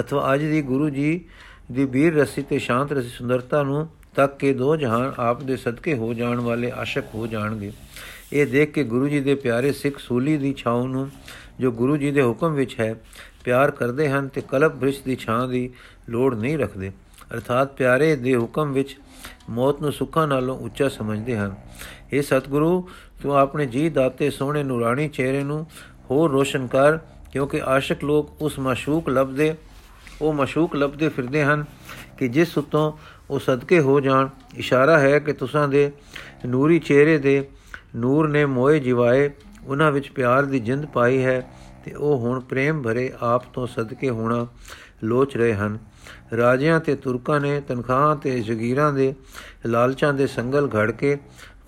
ਅਥਵਾ 0.00 0.34
ਅੱਜ 0.34 0.42
ਦੀ 0.42 0.62
ਗੁਰੂ 0.62 0.90
ਜੀ 0.90 1.24
ਦੀ 1.72 1.84
ਵੀਰ 1.84 2.14
ਰਸੀ 2.14 2.42
ਤੇ 2.42 2.58
ਸ਼ਾਂਤ 2.58 2.92
ਰਸੀ 2.92 3.08
ਸੁੰਦਰਤਾ 3.08 3.62
ਨੂੰ 3.62 3.88
ਤੱਕ 4.14 4.36
ਕੇ 4.36 4.52
ਦੋ 4.52 4.76
ਜਹਾਨ 4.76 5.12
ਆਪ 5.18 5.42
ਦੇ 5.42 5.56
ਸਦਕੇ 5.56 5.94
ਹੋ 5.94 6.14
ਜਾਣ 6.14 6.40
ਵਾਲੇ 6.40 6.72
ਆਸ਼ਕ 6.76 7.04
ਹੋ 7.14 7.26
ਜਾਣਗੇ। 7.26 7.72
ਇਹ 8.32 8.46
ਦੇਖ 8.46 8.72
ਕੇ 8.72 8.84
ਗੁਰੂ 8.84 9.08
ਜੀ 9.08 9.20
ਦੇ 9.20 9.34
ਪਿਆਰੇ 9.34 9.72
ਸਿੱਖ 9.72 9.98
ਸੂਲੀ 9.98 10.36
ਦੀ 10.36 10.54
ਛਾਉ 10.58 10.86
ਨੂੰ 10.86 11.10
ਜੋ 11.60 11.72
ਗੁਰੂ 11.72 11.96
ਜੀ 11.96 12.10
ਦੇ 12.10 12.22
ਹੁਕਮ 12.22 12.54
ਵਿੱਚ 12.54 12.80
ਹੈ, 12.80 12.94
ਪਿਆਰ 13.44 13.70
ਕਰਦੇ 13.70 14.08
ਹਨ 14.08 14.28
ਤੇ 14.28 14.42
ਕਲਪ 14.48 14.74
ਬ੍ਰਿਸ਼ 14.74 15.02
ਦੀ 15.02 15.16
ਛਾਂ 15.16 15.48
ਦੀ 15.48 15.70
ਲੋੜ 16.08 16.34
ਨਹੀਂ 16.34 16.58
ਰੱਖਦੇ। 16.58 16.92
ਅਰਥਾਤ 17.34 17.72
ਪਿਆਰੇ 17.72 18.16
ਦੇ 18.16 18.36
ਹੁਕਮ 18.36 18.72
ਵਿੱਚ 18.72 18.98
ਮੌਤ 19.50 19.80
ਨੂੰ 19.80 19.92
ਸੁੱਖਾਂ 19.92 20.28
ਨਾਲੋਂ 20.28 20.58
ਉੱਚਾ 20.58 20.88
ਸਮਝਦੇ 20.88 21.36
ਹਨ। 21.36 21.54
ਇਹ 22.12 22.22
ਸਤਿਗੁਰੂ 22.22 22.88
ਤੂੰ 23.22 23.36
ਆਪਣੇ 23.38 23.66
ਜੀ 23.66 23.88
ਦਾਤੇ 23.88 24.30
ਸੋਹਣੇ 24.30 24.62
ਨੂਰਾਨੀ 24.62 25.08
ਚਿਹਰੇ 25.08 25.42
ਨੂੰ 25.44 25.66
ਹੋਰ 26.10 26.30
ਰੋਸ਼ਨ 26.30 26.66
ਕਰ, 26.66 26.98
ਕਿਉਂਕਿ 27.32 27.60
ਆਸ਼ਿਕ 27.66 28.04
ਲੋਕ 28.04 28.42
ਉਸ 28.42 28.58
ਮਾਸ਼ੂਕ 28.58 29.08
ਲੱਭਦੇ 29.08 29.54
ਉਹ 30.22 30.32
ਮਾਸ਼ੂਕ 30.32 30.74
ਲੱਭਦੇ 30.76 31.08
ਫਿਰਦੇ 31.08 31.44
ਹਨ 31.44 31.64
ਕਿ 32.18 32.28
ਜਿਸ 32.28 32.56
ਉਤੋਂ 32.58 32.92
ਉਹ 33.30 33.38
ਸਦਕੇ 33.38 33.80
ਹੋ 33.80 33.98
ਜਾਣ। 34.00 34.28
ਇਸ਼ਾਰਾ 34.56 34.98
ਹੈ 34.98 35.18
ਕਿ 35.18 35.32
ਤੁਸਾਂ 35.32 35.68
ਦੇ 35.68 35.90
ਨੂਰੀ 36.46 36.78
ਚਿਹਰੇ 36.78 37.18
ਦੇ 37.18 37.48
ਨੂਰ 37.96 38.28
ਨੇ 38.28 38.44
ਮੋਏ 38.46 38.80
ਜਿਵਾਏ, 38.80 39.30
ਉਹਨਾਂ 39.66 39.90
ਵਿੱਚ 39.92 40.10
ਪਿਆਰ 40.10 40.44
ਦੀ 40.44 40.60
ਜਿੰਦ 40.60 40.86
ਪਾਈ 40.86 41.24
ਹੈ 41.24 41.40
ਤੇ 41.84 41.94
ਉਹ 41.94 42.18
ਹੁਣ 42.18 42.40
ਪ੍ਰੇਮ 42.40 42.82
ਭਰੇ 42.82 43.12
ਆਪ 43.20 43.44
ਤੋਂ 43.52 43.66
ਸਦਕੇ 43.66 44.10
ਹੋਣਾ 44.10 44.46
ਲੋਚ 45.04 45.36
ਰਹੇ 45.36 45.54
ਹਨ। 45.54 45.78
ਰਾਜਿਆਂ 46.36 46.80
ਤੇ 46.80 46.94
ਤੁਰਕਾਂ 46.94 47.40
ਨੇ 47.40 47.60
ਤਨਖਾਹਾਂ 47.60 48.16
ਤੇ 48.16 48.40
ਜ਼ਗੀਰਾਂ 48.40 48.92
ਦੇ 48.92 49.14
ਲਾਲਚਾਂ 49.66 50.12
ਦੇ 50.14 50.26
ਸੰਗਲ 50.26 50.68
ਘੜ 50.76 50.90
ਕੇ 50.90 51.16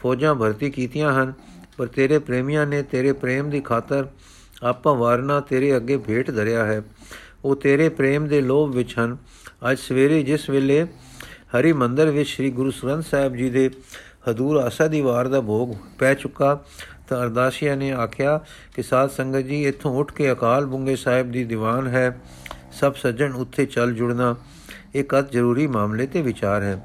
ਫੌਜਾਂ 0.02 0.34
ਭਰਤੀ 0.34 0.70
ਕੀਤੀਆਂ 0.70 1.12
ਹਨ, 1.12 1.32
ਪਰ 1.76 1.86
ਤੇਰੇ 1.86 2.18
ਪ੍ਰੇਮੀਆਂ 2.18 2.66
ਨੇ 2.66 2.82
ਤੇਰੇ 2.82 3.12
ਪ੍ਰੇਮ 3.12 3.50
ਦੀ 3.50 3.60
ਖਾਤਰ 3.60 4.06
ਆਪਾ 4.62 4.92
ਵਾਰਨਾ 4.92 5.40
ਤੇਰੇ 5.40 5.76
ਅੱਗੇ 5.76 5.96
ਭੇਟ 5.96 6.30
ਧਰਿਆ 6.30 6.64
ਹੈ। 6.64 6.82
ਉਹ 7.44 7.56
ਤੇਰੇ 7.56 7.88
ਪ੍ਰੇਮ 7.88 8.26
ਦੇ 8.28 8.40
ਲੋਭ 8.40 8.74
ਵਿੱਚ 8.74 8.98
ਹਨ। 8.98 9.16
ਅੱਜ 9.70 9.78
ਸਵੇਰੇ 9.78 10.22
ਜਿਸ 10.22 10.50
ਵੇਲੇ 10.50 10.86
ਹਰੀ 11.56 11.72
ਮੰਦਰ 11.72 12.10
ਵਿੱਚ 12.10 12.28
ਸ੍ਰੀ 12.28 12.50
ਗੁਰੂ 12.50 12.72
ਗ੍ਰੰਥ 12.84 13.04
ਸਾਹਿਬ 13.04 13.36
ਜੀ 13.36 13.50
ਦੇ 13.50 13.70
ਹਦੂਰ 14.30 14.56
ਆਸਾ 14.56 14.86
ਦੀ 14.88 15.00
ਵਾਰ 15.00 15.28
ਦਾ 15.28 15.40
ਭੋਗ 15.40 15.74
ਪੈ 15.98 16.14
ਚੁੱਕਾ, 16.14 16.62
ਤਾਂ 17.08 17.22
ਅਰਦਾਸੀਆ 17.22 17.74
ਨੇ 17.74 17.90
ਆਖਿਆ 17.92 18.40
ਕਿ 18.74 18.82
ਸਾਧ 18.82 19.10
ਸੰਗਤ 19.10 19.38
ਜੀ, 19.38 19.62
ਇੱਥੋਂ 19.64 19.94
ਉੱਠ 19.98 20.12
ਕੇ 20.12 20.32
ਅਕਾਲ 20.32 20.66
ਬੁੰਗੇ 20.66 20.96
ਸਾਹਿਬ 20.96 21.30
ਦੀ 21.32 21.44
ਦੀਵਾਨ 21.44 21.86
ਹੈ। 21.86 22.20
ਸਭ 22.72 22.94
ਸੱਜਣ 22.94 23.32
ਉੱਥੇ 23.32 23.66
ਚੱਲ 23.66 23.92
ਜੁੜਨਾ 23.94 24.34
ਇੱਕ 24.94 25.18
ਅਤ 25.18 25.32
ਜ਼ਰੂਰੀ 25.32 25.66
ਮਾਮਲੇ 25.66 26.06
ਤੇ 26.06 26.22
ਵਿਚਾਰ 26.22 26.62
ਹੈ। 26.62 26.80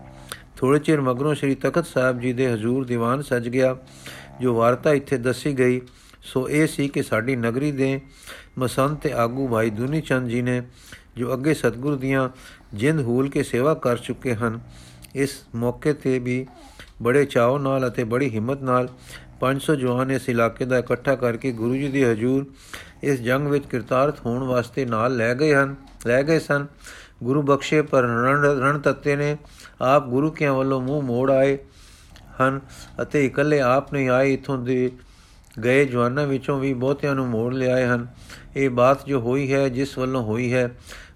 ਥੋੜੇ 0.58 0.80
ਚਿਰ 0.80 1.02
ਮਗਰੋਂ 1.02 1.34
ਸ੍ਰੀ 1.36 1.56
ਤਖਤ 1.56 1.86
ਸਾਹਿਬ 1.86 2.20
ਜੀ 2.20 2.32
ਦੇ 2.34 2.52
ਹਜ਼ੂਰ 2.54 2.86
ਦੀਵਾਨ 2.86 3.22
ਸਜ 3.22 3.48
ਗਿਆ, 3.50 3.76
ਜੋ 4.41 4.54
ਵਾਰਤਾ 4.56 4.94
ਇੱਥੇ 4.94 5.18
ਦੱਸੀ 5.18 5.54
ਗਈ। 5.60 5.82
ਸੋ 6.24 6.48
ਇਹ 6.50 6.68
ਸੀ 6.68 6.88
ਕਿ 6.88 7.04
ਸਾਡੀ 7.04 7.36
ਨਗਰੀ 7.36 7.72
ਦੇ 7.72 8.00
ਮਸੰਤ 8.58 9.00
ਤੇ 9.00 9.12
ਆਗੂ 9.13 9.48
ਭਾਈ 9.48 9.70
ਦੁਨੀ 9.70 10.02
ਚੰਦ 10.02 10.30
ਜੀ 10.30 10.41
ਨੇ, 10.41 10.62
ਜੋ 11.18 11.34
ਅੱਗੇ 11.34 11.54
ਸਤਗੁਰ 11.54 11.96
ਦੀਆਂ 11.96 12.30
ਜਿੰਦ 12.74 13.02
ਹੂਲ 13.02 13.30
ਕੇ 13.30 13.44
ਸੇਵਾ 13.44 13.74
ਕਰ 13.74 13.98
ਚੁੱਕੇ 13.98 14.36
ਹਨ, 14.36 14.60
ਇਸ 15.15 15.41
ਮੌਕੇ 15.56 15.94
ਤੇ 15.94 16.18
ਵੀ 16.20 16.46
ਬੜੇ 17.02 17.26
ਚਾਅ 17.26 17.58
ਨਾਲ 17.58 17.88
ਅਤੇ 17.88 18.04
ਬੜੀ 18.04 18.30
ਹਿੰਮਤ 18.30 18.62
ਨਾਲ 18.63 18.89
500 19.39 19.76
ਜਵਾਨ 19.76 20.12
ਇਸ 20.12 20.30
ਇਲਾਕੇ 20.30 20.65
ਦਾ 20.65 20.78
ਇਕੱਠਾ 20.78 21.15
ਕਰਕੇ 21.15 21.52
ਗੁਰੂ 21.52 21.76
ਜੀ 21.76 21.88
ਦੇ 21.88 22.04
ਹਜ਼ੂਰ 22.06 22.46
ਇਸ 23.04 23.20
ਜੰਗ 23.22 23.48
ਵਿੱਚ 23.48 23.65
ਕਿਰਤਾਰਥ 23.65 24.26
ਹੋਣ 24.26 24.44
ਵਾਸਤੇ 24.44 24.86
ਨਾਲ 24.86 25.15
ਲੈ 25.18 25.34
ਗਏ 25.34 25.54
ਹਨ, 25.56 25.76
ਲੈ 26.08 26.22
ਗਏ 26.24 26.39
ਸਨ। 26.39 26.65
ਗੁਰੂ 27.23 27.41
ਬਖਸ਼ੇ, 27.41 27.82
ਪਰ 27.82 28.04
ਰਣ 28.04 28.80
ਤੱਤੇ 28.80 29.15
ਨੇ 29.15 29.38
ਆਪ 29.82 30.08
ਗੁਰੂ 30.08 30.32
ਕਿਆਂ 30.32 30.54
ਵੱਲੋਂ 30.54 30.82
ਮੂੰਹ 30.82 31.01
ਮੋੜ 31.04 31.30
ਆਏ 31.32 31.58
ਹਨ 32.41 32.60
ਅਤੇ 33.01 33.25
ਇਕੱਲੇ 33.25 33.60
ਆਪ 33.62 33.93
ਨਹੀਂ 33.93 34.10
ਆਏ, 34.10 34.34
ਇਥੋਂ 34.34 34.58
ਦੇ 34.58 34.91
ਗਏ 35.63 35.86
ਜਵਾਨਾਂ 35.86 36.25
ਵਿੱਚੋਂ 36.28 36.60
ਵੀ 36.60 36.73
ਬਹੁਤਿਆਂ 36.73 37.15
ਨੂੰ 37.15 37.28
ਮੋੜ 37.28 37.54
ਲਿਆਏ 37.54 37.86
ਹਨ। 37.86 38.08
ਇਹ 38.56 38.69
ਬਾਤ 38.69 39.06
ਜੋ 39.06 39.19
ਹੋਈ 39.19 39.51
ਹੈ, 39.54 39.67
ਜਿਸ 39.69 39.97
ਵੱਲੋਂ 39.97 40.23
ਹੋਈ 40.23 40.54
ਹੈ, 40.54 40.69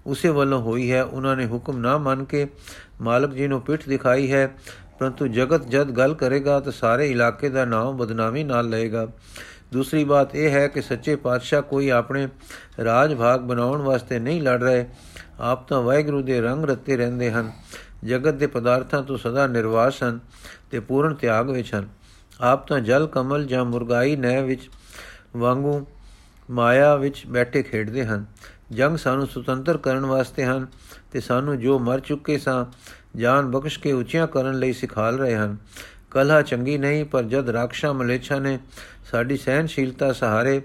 ਉਸੇ 0.06 0.28
ਵੱਲੋਂ 0.28 0.60
ਹੋਈ 0.62 0.90
ਹੈ, 0.92 1.02
ਉਹਨਾਂ 1.04 1.36
ਨੇ 1.36 1.46
ਹੁਕਮ 1.46 1.78
ਨਾ 1.78 1.96
ਮੰਨ 1.98 2.24
ਕੇ 2.24 2.46
ਮਾਲਕ 3.00 3.34
ਜੀ 3.34 3.48
ਨੂੰ 3.48 3.60
ਪਿੱਠ 3.60 3.88
ਦਿਖਾਈ 3.88 4.30
ਹੈ, 4.32 4.48
ਪਰੰਤੂ 4.98 5.26
ਜਗਤ 5.26 5.66
ਜਦ 5.66 5.90
ਗੱਲ 5.90 6.14
ਕਰੇਗਾ 6.14 6.58
ਤਾਂ 6.60 6.72
ਸਾਰੇ 6.72 7.10
ਇਲਾਕੇ 7.10 7.48
ਦਾ 7.48 7.64
ਨਾਮ 7.64 7.96
ਬਦਨਾਮੀ 7.96 8.44
ਨਾਲ 8.44 8.68
ਲਏਗਾ। 8.68 9.06
ਦੂਸਰੀ 9.72 10.04
ਬਾਤ 10.04 10.34
ਇਹ 10.36 10.50
ਹੈ 10.50 10.66
ਕਿ 10.68 10.82
ਸੱਚੇ 10.82 11.14
ਪਾਤਸ਼ਾਹ 11.16 11.62
ਕੋਈ 11.62 11.88
ਆਪਣੇ 11.88 12.26
ਰਾਜ 12.84 13.14
ਭਾਗ 13.14 13.40
ਬਣਾਉਣ 13.40 13.82
ਵਾਸਤੇ 13.82 14.18
ਨਹੀਂ 14.18 14.42
ਲੜ 14.42 14.62
ਰਹੇ। 14.62 14.86
ਆਪ 15.40 15.68
ਤਾਂ 15.68 15.82
ਵਾਹਿਗੁਰੂ 15.82 16.22
ਦੇ 16.22 16.40
ਰੰਗ 16.40 16.64
ਰੱਤੇ 16.64 16.96
ਰਹਿੰਦੇ 16.96 17.32
ਹਨ। 17.32 17.52
ਜਗਤ 18.04 18.34
ਦੇ 18.34 18.46
ਪਦਾਰਥਾਂ 18.46 19.02
ਤੋਂ 19.02 19.18
ਸਦਾ 19.18 19.46
ਨਿਰਵਾਸ 19.46 20.02
ਹਨ 20.02 20.20
ਤੇ 20.70 20.80
ਪੂਰਨ 20.80 21.14
ਤਿਆਗ 21.14 21.50
ਵਿੱਚ 21.50 21.74
ਹਨ। 21.74 21.88
ਆਪ 22.40 22.66
ਤਾਂ 22.66 22.80
ਜਲ, 22.80 23.06
ਕਮਲ 23.06 23.46
ਜਾਂ 23.46 23.64
ਮੁਰਗਾਈ 23.64 24.16
ਨਹਿ 24.16 24.42
ਵਿੱਚ 24.42 24.70
ਵਾਂਗੂ 25.36 25.86
ਮਾਇਆ 26.50 26.96
ਵਿੱਚ 26.96 27.26
ਬੈਠੇ 27.26 27.62
ਖੇਡਦੇ 27.62 28.06
ਹਨ। 28.06 28.24
ਜੰਗ 28.72 28.96
ਸਾਨੂੰ 28.96 29.26
ਸੁਤੰਤਰ 29.26 29.76
ਕਰਨ 29.76 30.06
ਵਾਸਤੇ 30.06 30.44
ਹਨ 30.44 30.66
ਤੇ 31.12 31.20
ਸਾਨੂੰ 31.20 31.58
ਜੋ 31.58 31.78
ਮਰ 31.78 32.00
ਚੁੱਕੇ 32.00 32.38
ਸਾਂ, 32.38 32.66
ਜਾਨ 33.16 33.50
ਬਖਸ਼ 33.50 33.78
ਕੇ 33.78 33.92
ਉੱਚੀਆਂ 33.92 34.26
ਕਰਨ 34.26 34.58
ਲਈ 34.58 34.72
ਸਿਖਾਲ 34.72 35.18
ਰਹੇ 35.18 35.36
ਹਨ। 35.36 35.56
ਕਲਹਾ 36.10 36.42
ਚੰਗੀ 36.42 36.78
ਨਹੀਂ, 36.78 37.04
ਪਰ 37.04 37.22
ਜਦ 37.22 37.48
ਰਾਖਸ਼ਾ 37.48 37.92
ਮਲੇਛਾ 37.92 38.38
ਨੇ 38.38 38.58
ਸਾਡੀ 39.10 39.36
ਸਹਿਨਸ਼ੀਲਤਾ 39.36 40.12
ਸਹਾਰੇ, 40.12 40.62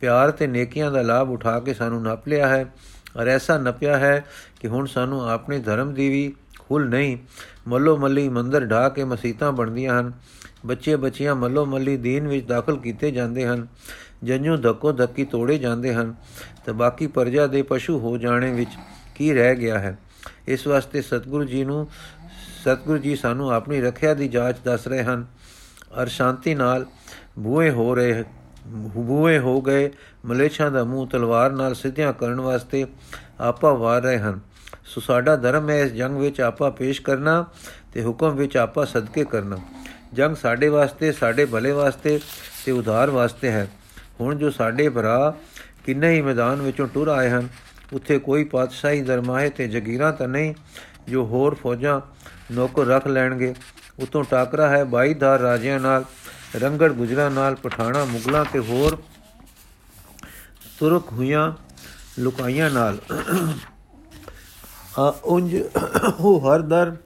ਪਿਆਰ 0.00 0.30
ਤੇ 0.30 0.46
ਨੇਕੀਆਂ 0.46 0.90
ਦਾ 0.90 1.02
ਲਾਭ 1.02 1.30
ਉਠਾ 1.30 1.60
ਕੇ 1.60 1.74
ਸਾਨੂੰ 1.74 2.02
ਨਪ 2.02 2.28
ਲਿਆ 2.28 2.48
ਹੈ 2.48 2.74
ਔਰ 3.20 3.26
ਐਸਾ 3.26 3.58
ਨਪਿਆ 3.58 3.98
ਹੈ 3.98 4.24
ਕਿ 4.60 4.68
ਹੁਣ 4.68 4.86
ਸਾਨੂੰ 4.86 5.30
ਆਪਣੇ 5.30 5.58
ਧਰਮ 5.58 5.94
ਦੀ 5.94 6.08
ਵੀ 6.08 6.34
ਖੁੱਲ 6.58 6.86
ਨਹੀਂ, 6.88 7.18
ਮੱਲੋ 7.68 7.96
ਮੱਲੀ 7.96 8.28
ਮੰਦਰ 8.28 8.64
ਢਾ 8.64 8.88
ਕੇ 8.88 9.04
ਮਸੀਤਾਂ 9.04 9.52
ਬਣਦੀਆਂ 9.52 10.00
ਹਨ। 10.00 10.12
ਬੱਚੇ 10.66 10.96
ਬੱਚੀਆਂ 10.96 11.34
ਮੱਲੋ 11.34 11.66
ਮੱਲੀ 11.66 11.96
ਦੀਨ 11.96 12.28
ਵਿੱਚ 12.28 12.46
ਦਾਖਲ 12.46 12.76
ਕੀਤੇ 12.76 13.10
ਜਾਂਦੇ 13.10 13.46
ਹਨ। 13.46 13.66
ਜੰਜੂ 14.24 14.56
ਧੱਕੋ 14.56 14.92
ਧੱਕੀ 14.92 15.24
ਤੋੜੇ 15.24 15.58
ਜਾਂਦੇ 15.58 15.94
ਹਨ। 15.94 16.14
ਤੇ 16.66 16.72
ਬਾਕੀ 16.72 17.06
ਪਰਜਾ 17.06 17.46
ਦੇ 17.46 17.62
ਪਸ਼ੂ 17.62 17.98
ਹੋ 17.98 18.18
ਜਾਣੇ 18.18 18.52
ਵਿੱਚ 18.52 18.70
ਕੀ 19.14 19.32
ਰਹਿ 19.32 19.54
ਗਿਆ 19.54 19.78
ਹੈ? 19.78 19.98
ਇਸ 20.48 20.66
ਵਾਸਤੇ 20.66 21.02
ਸਤਿਗੁਰੂ 21.02 21.44
ਜੀ 21.44 21.64
ਨੂੰ, 21.64 21.88
ਸਤਿਗੁਰੂ 22.60 22.98
ਜੀ 22.98 23.16
ਸਾਨੂੰ 23.16 23.52
ਆਪਣੀ 23.52 23.80
ਰੱਖਿਆ 23.80 24.14
ਦੀ 24.14 24.28
ਜਾਂਚ 24.28 24.56
ਦੱਸ 24.64 24.86
ਰਹੇ 24.86 25.02
ਹਨ। 25.02 25.26
ਅਰ 26.02 26.06
ਸ਼ਾਂਤੀ 26.06 26.54
ਨਾਲ 26.54 26.86
ਬੂਏ 27.38 27.70
ਹੋ 27.70 27.94
ਰਹੇ 27.94 28.24
ਬੂਏ 28.66 29.38
ਹੋ 29.38 29.60
ਗਏ 29.60 29.90
ਮਲੇਛਾਂ 30.24 30.70
ਦਾ 30.70 30.84
ਮੂੰਹ 30.84 31.06
ਤਲਵਾਰ 31.06 31.50
ਨਾਲ 31.50 31.74
ਸਿੱਧਿਆਂ 31.74 32.12
ਕਰਨ 32.12 32.40
ਵਾਸਤੇ 32.40 32.86
ਆਪਾ 33.40 33.72
ਵਾਰ 33.72 34.02
ਰਹੇ 34.02 34.18
ਹਨ। 34.18 34.40
ਸੋ 34.84 35.00
ਸਾਡਾ 35.00 35.36
ਧਰਮ 35.36 35.70
ਹੈ, 35.70 35.80
ਇਸ 35.80 35.92
ਜੰਗ 35.92 36.16
ਵਿੱਚ 36.16 36.40
ਆਪਾ 36.40 36.70
ਪੇਸ਼ 36.70 37.02
ਕਰਨਾ 37.02 37.44
ਤੇ 37.92 38.04
ਹੁਕਮ 38.04 38.36
ਵਿੱਚ 38.36 38.56
ਆਪਾ 38.56 38.84
ਸਦਕੇ 38.84 39.24
ਕਰਨਾ। 39.24 39.58
ਜੰਗ 40.14 40.36
ਸਾਡੇ 40.36 40.68
ਵਾਸਤੇ, 40.68 41.12
ਸਾਡੇ 41.12 41.44
ਭਲੇ 41.44 41.72
ਵਾਸਤੇ 41.72 42.20
ਤੇ 42.66 42.72
ਉਧਾਰ 42.72 43.10
ਵਾਸਤੇ 43.10 43.50
ਹੈ। 43.50 43.68
ਹੁਣ 44.20 44.36
ਜੋ 44.38 44.50
ਸਾਡੇ 44.50 44.88
ਭਰਾ 44.88 45.34
ਕਿੰਨੇ 45.86 46.10
ਹੀ 46.10 46.20
ਮੈਦਾਨ 46.22 46.62
ਵਿੱਚੋਂ 46.62 46.88
ਟੁਰ 46.88 47.08
ਆਏ 47.08 47.30
ਹਨ, 47.30 47.48
ਉੱਥੇ 47.92 48.18
ਕੋਈ 48.18 48.44
ਪਾਤਸ਼ਾਹੀ 48.44 49.00
ਦਰਮਾਹੇ 49.00 49.50
ਤੇ 49.50 49.68
ਜਗੀਰਾਂ 49.68 50.12
ਤਾਂ 50.12 50.28
ਨਹੀਂ, 50.28 50.54
ਜੋ 51.08 51.24
ਹੋਰ 51.24 51.54
ਫੌਜਾਂ 51.54 52.00
ਨੌਕਰ 52.52 52.86
ਰੱਖ 52.86 53.06
ਲੈਣਗੇ। 53.06 53.54
ਉਤੋਂ 54.02 54.24
ਟਾਕਰਾ 54.30 54.68
ਹੈ 54.68 54.84
22 54.84 55.14
ਧਾਰ 55.14 55.40
ਰਾਜਿਆਂ 55.40 55.80
ਨਾਲ, 55.80 56.04
ਰੰਗੜ 56.56 56.92
ਗੁਜਰਾਂ 56.92 57.30
ਨਾਲ, 57.30 57.54
ਪਠਾਣਾ 57.54 58.04
ਮੁਗਲਾਂ 58.04 58.44
ਤੇ 58.52 58.58
ਹੋਰ 58.58 59.02
ਤੁਰਕ 60.78 61.12
ਹੋਈਆਂ 61.12 61.52
ਲੁਕਾਈਆਂ 62.18 62.70
ਨਾਲ। 62.70 62.98
ਆ 64.98 65.14
ਉੰਜ 65.24 65.56
ਉਹ 66.20 66.40
ਹਰ 66.42 66.62
ਦਰ 66.62 66.96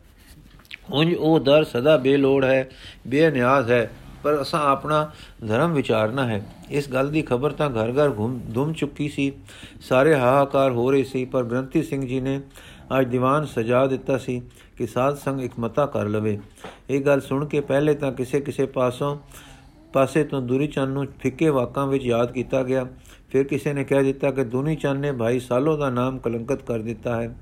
ਉੰਜ 0.91 1.15
ਉਹ 1.15 1.39
ਦਰ 1.41 1.65
ਸਦਾ 1.65 1.97
ਬੇਲੋੜ 1.97 2.45
ਹੈ 2.45 2.69
ਬੇਨਿਆਜ਼ 3.09 3.71
ਹੈ, 3.71 3.91
ਪਰ 4.23 4.41
ਅਸਾਂ 4.43 4.61
ਆਪਣਾ 4.63 5.11
ਧਰਮ 5.49 5.73
ਵਿਚਾਰਨਾ 5.73 6.27
ਹੈ। 6.27 6.45
ਇਸ 6.71 6.89
ਗੱਲ 6.89 7.11
ਦੀ 7.11 7.23
ਖਬਰ 7.23 7.53
ਤਾਂ 7.53 7.69
ਘਰ 7.71 7.93
ਘਰ 7.93 8.13
ਘੁੰਮ 8.19 8.39
ਧੁੰਮ 8.55 8.73
ਚੁੱਕੀ 8.73 9.09
ਸੀ। 9.09 9.33
ਸਾਰੇ 9.81 10.15
ਹਾਹਾਕਾਰ 10.15 10.71
ਹੋ 10.71 10.91
ਰਹੇ 10.91 11.05
ਸੀ, 11.05 11.25
ਪਰ 11.25 11.45
ਗ੍ਰੰਥੀ 11.45 11.83
ਸਿੰਘ 11.83 12.07
ਜੀ 12.07 12.21
ਨੇ 12.21 12.41
ਅੱਜ 12.99 13.09
ਦੀਵਾਨ 13.09 13.47
ਸਜਾ 13.47 13.87
ਦਿੱਤਾ 13.87 14.19
ਸੀ 14.19 14.41
ਕਿ 14.77 14.87
ਸਾਧ 14.87 15.17
ਸੰਗ 15.17 15.41
ਇੱਕ 15.41 15.59
ਮਤਾ 15.61 15.87
ਕਰ 15.87 16.09
ਲਵੇ। 16.09 16.39
ਇਹ 16.91 17.01
ਗੱਲ 17.01 17.21
ਸੁਣ 17.21 17.45
ਕੇ 17.47 17.61
ਪਹਿਲੇ 17.61 17.95
ਤਾਂ 17.95 18.13
ਕਿਸੇ 18.13 18.41
ਕਿਸੇ 18.41 18.67
ਪਾਸੋਂ 18.67 19.17
ਪਾਸੇ 19.99 20.25
ਤੋਂ 20.25 20.43
ਦੂਰੀ 20.43 20.67
ਚੰਨ 20.67 20.91
ਨੂੰ 20.91 21.07
ਫਿੱਕੇ 21.21 21.49
ਵਾਕਾਂ 21.49 21.87
ਵਿੱਚ 21.87 22.05
ਯਾਦ 22.05 22.33
ਕੀਤਾ 22.33 22.63
ਗਿਆ। 22.63 22.87
ਫਿਰ 23.31 23.45
ਕਿਸੇ 23.45 23.73
ਨੇ 23.73 23.85
ਕਹਿ 23.85 24.03
ਦਿੱਤਾ 24.03 24.31
ਕਿ 24.31 24.45
ਦੂਨੀ 24.45 24.77
ਚੰਨ 24.77 24.99
ਨੇ 24.99 25.13
ਭਾਈ 25.13 25.41
ਸਾਲੋ 25.41 25.77
ਦਾ 25.77 25.91
ਨਾਮ 25.91 26.19
ਕਲੰਕਤ 26.19 26.63
ਕਰ 26.63 26.79
ਦਿੱਤਾ 26.79 27.23
ਹੈ। 27.23 27.37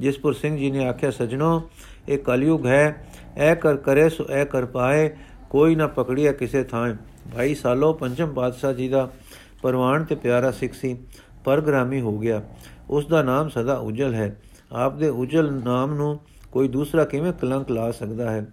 ਜਿਸਪੁਰ 0.00 0.32
ਸਿੰਘ 0.32 0.56
ਜੀ 0.56 0.70
ਨੇ 0.70 0.88
ਆਖਿਆ, 0.88 1.10
ਸਜਣੋ, 1.10 1.62
ਇਹ 2.08 2.18
ਕਲਯੁਗ 2.18 2.66
ਹੈ। 2.66 3.06
ਐ 3.36 3.54
ਕਰ 3.54 3.76
ਕਰੇ 3.76 4.08
ਸੋ 4.08 4.24
ਐ 4.30 4.44
ਕਰ 4.44 4.66
ਪਾਏ। 4.66 5.16
ਕੋਈ 5.50 5.74
ਨਾ 5.74 5.86
ਪਕੜਿਆ 5.86 6.32
ਕਿਸੇ 6.32 6.64
ਥਾਂ। 6.64 6.94
ਭਾਈ 7.34 7.54
ਸਾਲੋ 7.54 7.92
ਪੰਚਮ 7.92 8.34
ਪਾਤਸ਼ਾਹ 8.34 8.72
ਜੀ 8.72 8.88
ਦਾ 8.88 9.10
ਪਰਵਾਨ 9.62 10.04
ਤੇ 10.04 10.14
ਪਿਆਰਾ 10.14 10.50
ਸਿੱਖ 10.50 10.74
ਸੀ। 10.74 10.98
ਪਰਗ੍ਰਾਮੀ 11.44 12.00
ਹੋ 12.00 12.18
ਗਿਆ। 12.18 12.42
ਉਸ 12.90 13.06
ਦਾ 13.06 13.22
ਨਾਮ 13.22 13.48
ਸਦਾ 13.48 13.74
ਉਜਲ 13.74 14.14
ਹੈ। 14.14 14.40
ਆਪ 14.72 14.96
ਦੇ 14.96 15.08
ਉਜਲ 15.08 15.52
ਨਾਮ 15.52 15.94
ਨੂੰ 15.94 16.20
ਕੋਈ 16.52 16.68
ਦੂਸਰਾ 16.68 17.04
ਕਿਵੇਂ 17.04 17.32
ਕਲੰਕ 17.32 17.70
ਲਾ 17.70 17.90
ਸਕਦਾ 17.90 18.30
ਹੈ? 18.30 18.46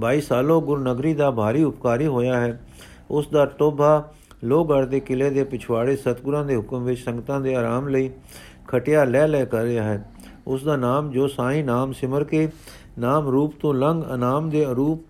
22 0.00 0.20
ਸਾਲੋ 0.20 0.60
ਗੁਰ 0.60 0.80
ਨਗਰੀ 0.80 1.14
ਦਾ 1.14 1.30
ਭਾਰੀ 1.30 1.62
ਉਪਕਾਰੀ 1.62 2.06
ਹੋਇਆ 2.06 2.40
ਹੈ। 2.40 2.66
ਉਸ 3.10 3.28
ਦਾ 3.28 3.46
ਟੋਭਾ 3.46 4.12
ਲੋਹਗੜ 4.44 4.84
ਦੇ 4.84 5.00
ਕਿਲੇ 5.00 5.30
ਦੇ 5.30 5.44
ਪਿਛਵਾੜੇ 5.44 5.96
ਸਤਗੁਰਾਂ 5.96 6.44
ਦੇ 6.44 6.56
ਹੁਕਮ 6.56 6.84
ਵਿੱਚ 6.84 7.00
ਸੰਗਤਾਂ 7.00 7.40
ਦੇ 7.40 7.54
ਆਰਾਮ 7.54 7.88
ਲਈ 7.88 8.10
ਖਟਿਆ 8.68 9.04
ਲੈ 9.04 9.28
ਲੈ 9.28 9.44
ਕਰ 9.44 9.62
ਰਿਹਾ 9.62 9.84
ਹੈ। 9.84 10.10
ਉਸ 10.46 10.64
ਦਾ 10.64 10.76
ਨਾਮ 10.76 11.10
ਜੋ 11.10 11.28
ਸਾਈਂ 11.28 11.64
ਨਾਮ 11.64 11.92
ਸਿਮਰ 11.92 12.24
ਕੇ 12.24 12.48
ਨਾਮ 12.98 13.28
ਰੂਪ 13.28 13.54
ਤੋਂ 13.60 13.74
ਲੰਘ 13.74 14.04
ਅਨਾਮ 14.14 14.50
ਦੇ 14.50 14.66
ਅਰੂਪ 14.66 15.00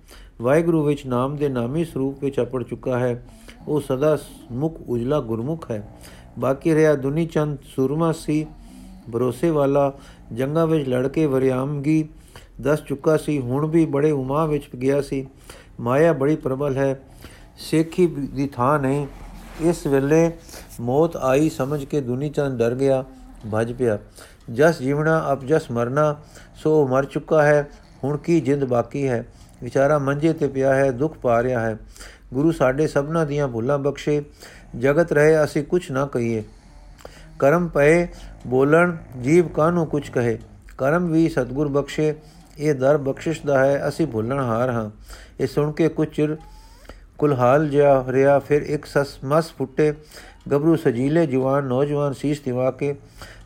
ਵਾਹਿਗੁਰੂ 0.42 0.85
ਵਿੱਚ 0.85 1.07
ਨਾਮ 1.07 1.37
ਦੇ 1.37 1.48
ਨਾਮੀ 1.48 1.85
ਸਰੂਪ 1.85 2.24
ਵਿੱਚ 2.24 2.40
ਅਪੜ 2.40 2.62
ਚੁੱਕਾ 2.62 2.98
ਹੈ। 2.98 3.27
ਉਹ 3.68 3.81
ਸਦਾ 3.81 4.18
ਮੁਖ 4.53 4.81
ਉਜਲਾ 4.88 5.20
ਗੁਰਮੁਖ 5.20 5.70
ਹੈ। 5.70 5.98
ਬਾਕੀ 6.38 6.74
ਰਿਹਾ 6.74 6.94
ਦੁਨੀ 6.94 7.27
ਚੰਦ 7.27 7.59
ਸੁਰਮਾ 7.77 8.12
ਸੀ। 8.12 8.46
ਭਰੋਸੇ 9.12 9.51
ਵਾਲਾ 9.51 9.92
ਜੰਗਾਂ 10.33 10.66
ਵਿੱਚ 10.66 10.88
ਲੜ 10.88 11.09
ਕੇ 11.09 11.27
ਵਰਿਆਮਗੀ 11.27 12.09
ਦਸ 12.62 12.83
ਚੁੱਕਾ 12.83 13.16
ਸੀ, 13.16 13.40
ਹੁਣ 13.40 13.66
ਵੀ 13.66 13.87
ਬੜੇ 13.87 14.11
ਉਮਾ 14.11 14.47
ਵਿੱਚ 14.47 14.77
ਗਿਆ 14.77 15.03
ਸੀ। 15.03 15.27
ਮਾਇਆ 15.81 16.12
ਬੜੀ 16.12 16.37
ਪ੍ਰਬਲ 16.37 16.77
ਹੈ, 16.77 17.01
ਸੇਖੀ 17.59 18.07
ਦੀ 18.07 18.47
ਥਾਂ 18.47 18.79
ਨਹੀਂ। 18.79 19.07
ਇਸ 19.61 19.87
ਵੇਲੇ 19.87 20.33
ਮੌਤ 20.81 21.16
ਆਈ, 21.16 21.49
ਸਮਝ 21.49 21.85
ਕੇ 21.85 22.01
ਦੁਨੀ 22.01 22.31
ਚੰਦ 22.31 22.59
ਡਰ 22.59 22.75
ਗਿਆ, 22.75 23.05
ਭੱਜ 23.53 23.73
ਪਿਆ। 23.73 23.99
ਜਸ 24.53 24.79
ਜੀਵਣਾ, 24.79 25.33
ਅਬ 25.33 25.47
ਜਸ 25.47 25.71
ਮਰਨਾ, 25.71 26.16
ਸੋ 26.55 26.87
ਮਰ 26.87 27.05
ਚੁੱਕਾ 27.05 27.42
ਹੈ, 27.42 27.71
ਹੁਣ 28.05 28.16
ਕੀ 28.16 28.40
ਜਿੰਦ 28.40 28.64
ਬਾਕੀ 28.64 29.09
ਹੈ? 29.09 29.27
ਵਿਚਾਰਾ 29.62 29.99
ਮੰਜੇ 29.99 30.33
ਤੇ 30.33 30.49
ਪਿਆ 30.49 30.75
ਹੈ, 30.75 30.90
ਦੁੱਖ 30.90 31.18
ਪਾ 31.18 31.42
ਰਿਹਾ 31.42 31.61
ਹੈ। 31.61 31.79
ਗੁਰੂ 32.35 32.53
ਸਾਡੇ 32.53 32.87
ਸਭਨਾ 32.87 33.25
ਦੀਆਂ 33.25 33.49
ਭੁੱਲਾਂ 33.49 33.79
ਬਖਸ਼ੇ, 33.79 34.23
ਜਗਤ 34.79 35.12
ਰਹੇ, 35.12 35.44
ਅਸੀਂ 35.44 35.64
ਕੁਝ 35.64 35.90
ਨਾ 35.90 36.07
ਕਹੀਏ। 36.07 36.44
ਕਰਮ 37.38 37.68
ਪਏ, 37.68 38.09
ਬੋਲਣ, 38.47 38.97
ਜੀਵ 39.23 39.49
ਕਾਨੂੰ 39.49 39.87
ਕੁਝ 39.87 40.11
ਕਹੇ? 40.11 40.38
ਕਰਮ 40.79 41.07
ਵੀ 41.07 41.29
ਸਤਗੁਰ 41.29 41.68
ਬਖਸ਼ੇ 41.68 42.14
ਇਹ 42.59 42.75
ਦਰ 42.75 42.97
ਬਖਸ਼ਿਸ਼ 42.97 43.40
ਦਾ 43.47 43.64
ਹੈ, 43.64 43.88
ਅਸੀਂ 43.88 44.07
ਭੁੱਲਣ 44.07 44.38
ਹਾਰ 44.38 44.71
ਹਾਂ। 44.71 44.90
ਇਹ 45.40 45.47
ਸੁਣ 45.47 45.73
ਕੇ 45.73 45.88
ਕੁਝ 45.88 46.09
ਚਿਰ 46.09 46.37
ਕੁਲਹਾਲ 47.18 47.68
ਜਿਆ 47.68 48.05
ਰਿਆ 48.09 48.38
ਫਿਰ 48.38 48.62
ਇੱਕ 48.62 48.87
ਸਸ 48.87 49.18
ਮਸ 49.25 49.53
ਫੁੱਟੇ 49.53 49.94
ਗਬਰੂ 50.53 50.77
ਸਜੀਲੇ 50.77 51.27
ਜਵਾਨ 51.27 51.64
ਨੌਜਵਾਨ 51.64 52.12
ਸੀਸ 52.12 52.40
ਦਿਵਾ 52.40 52.71
ਕੇ 52.71 52.94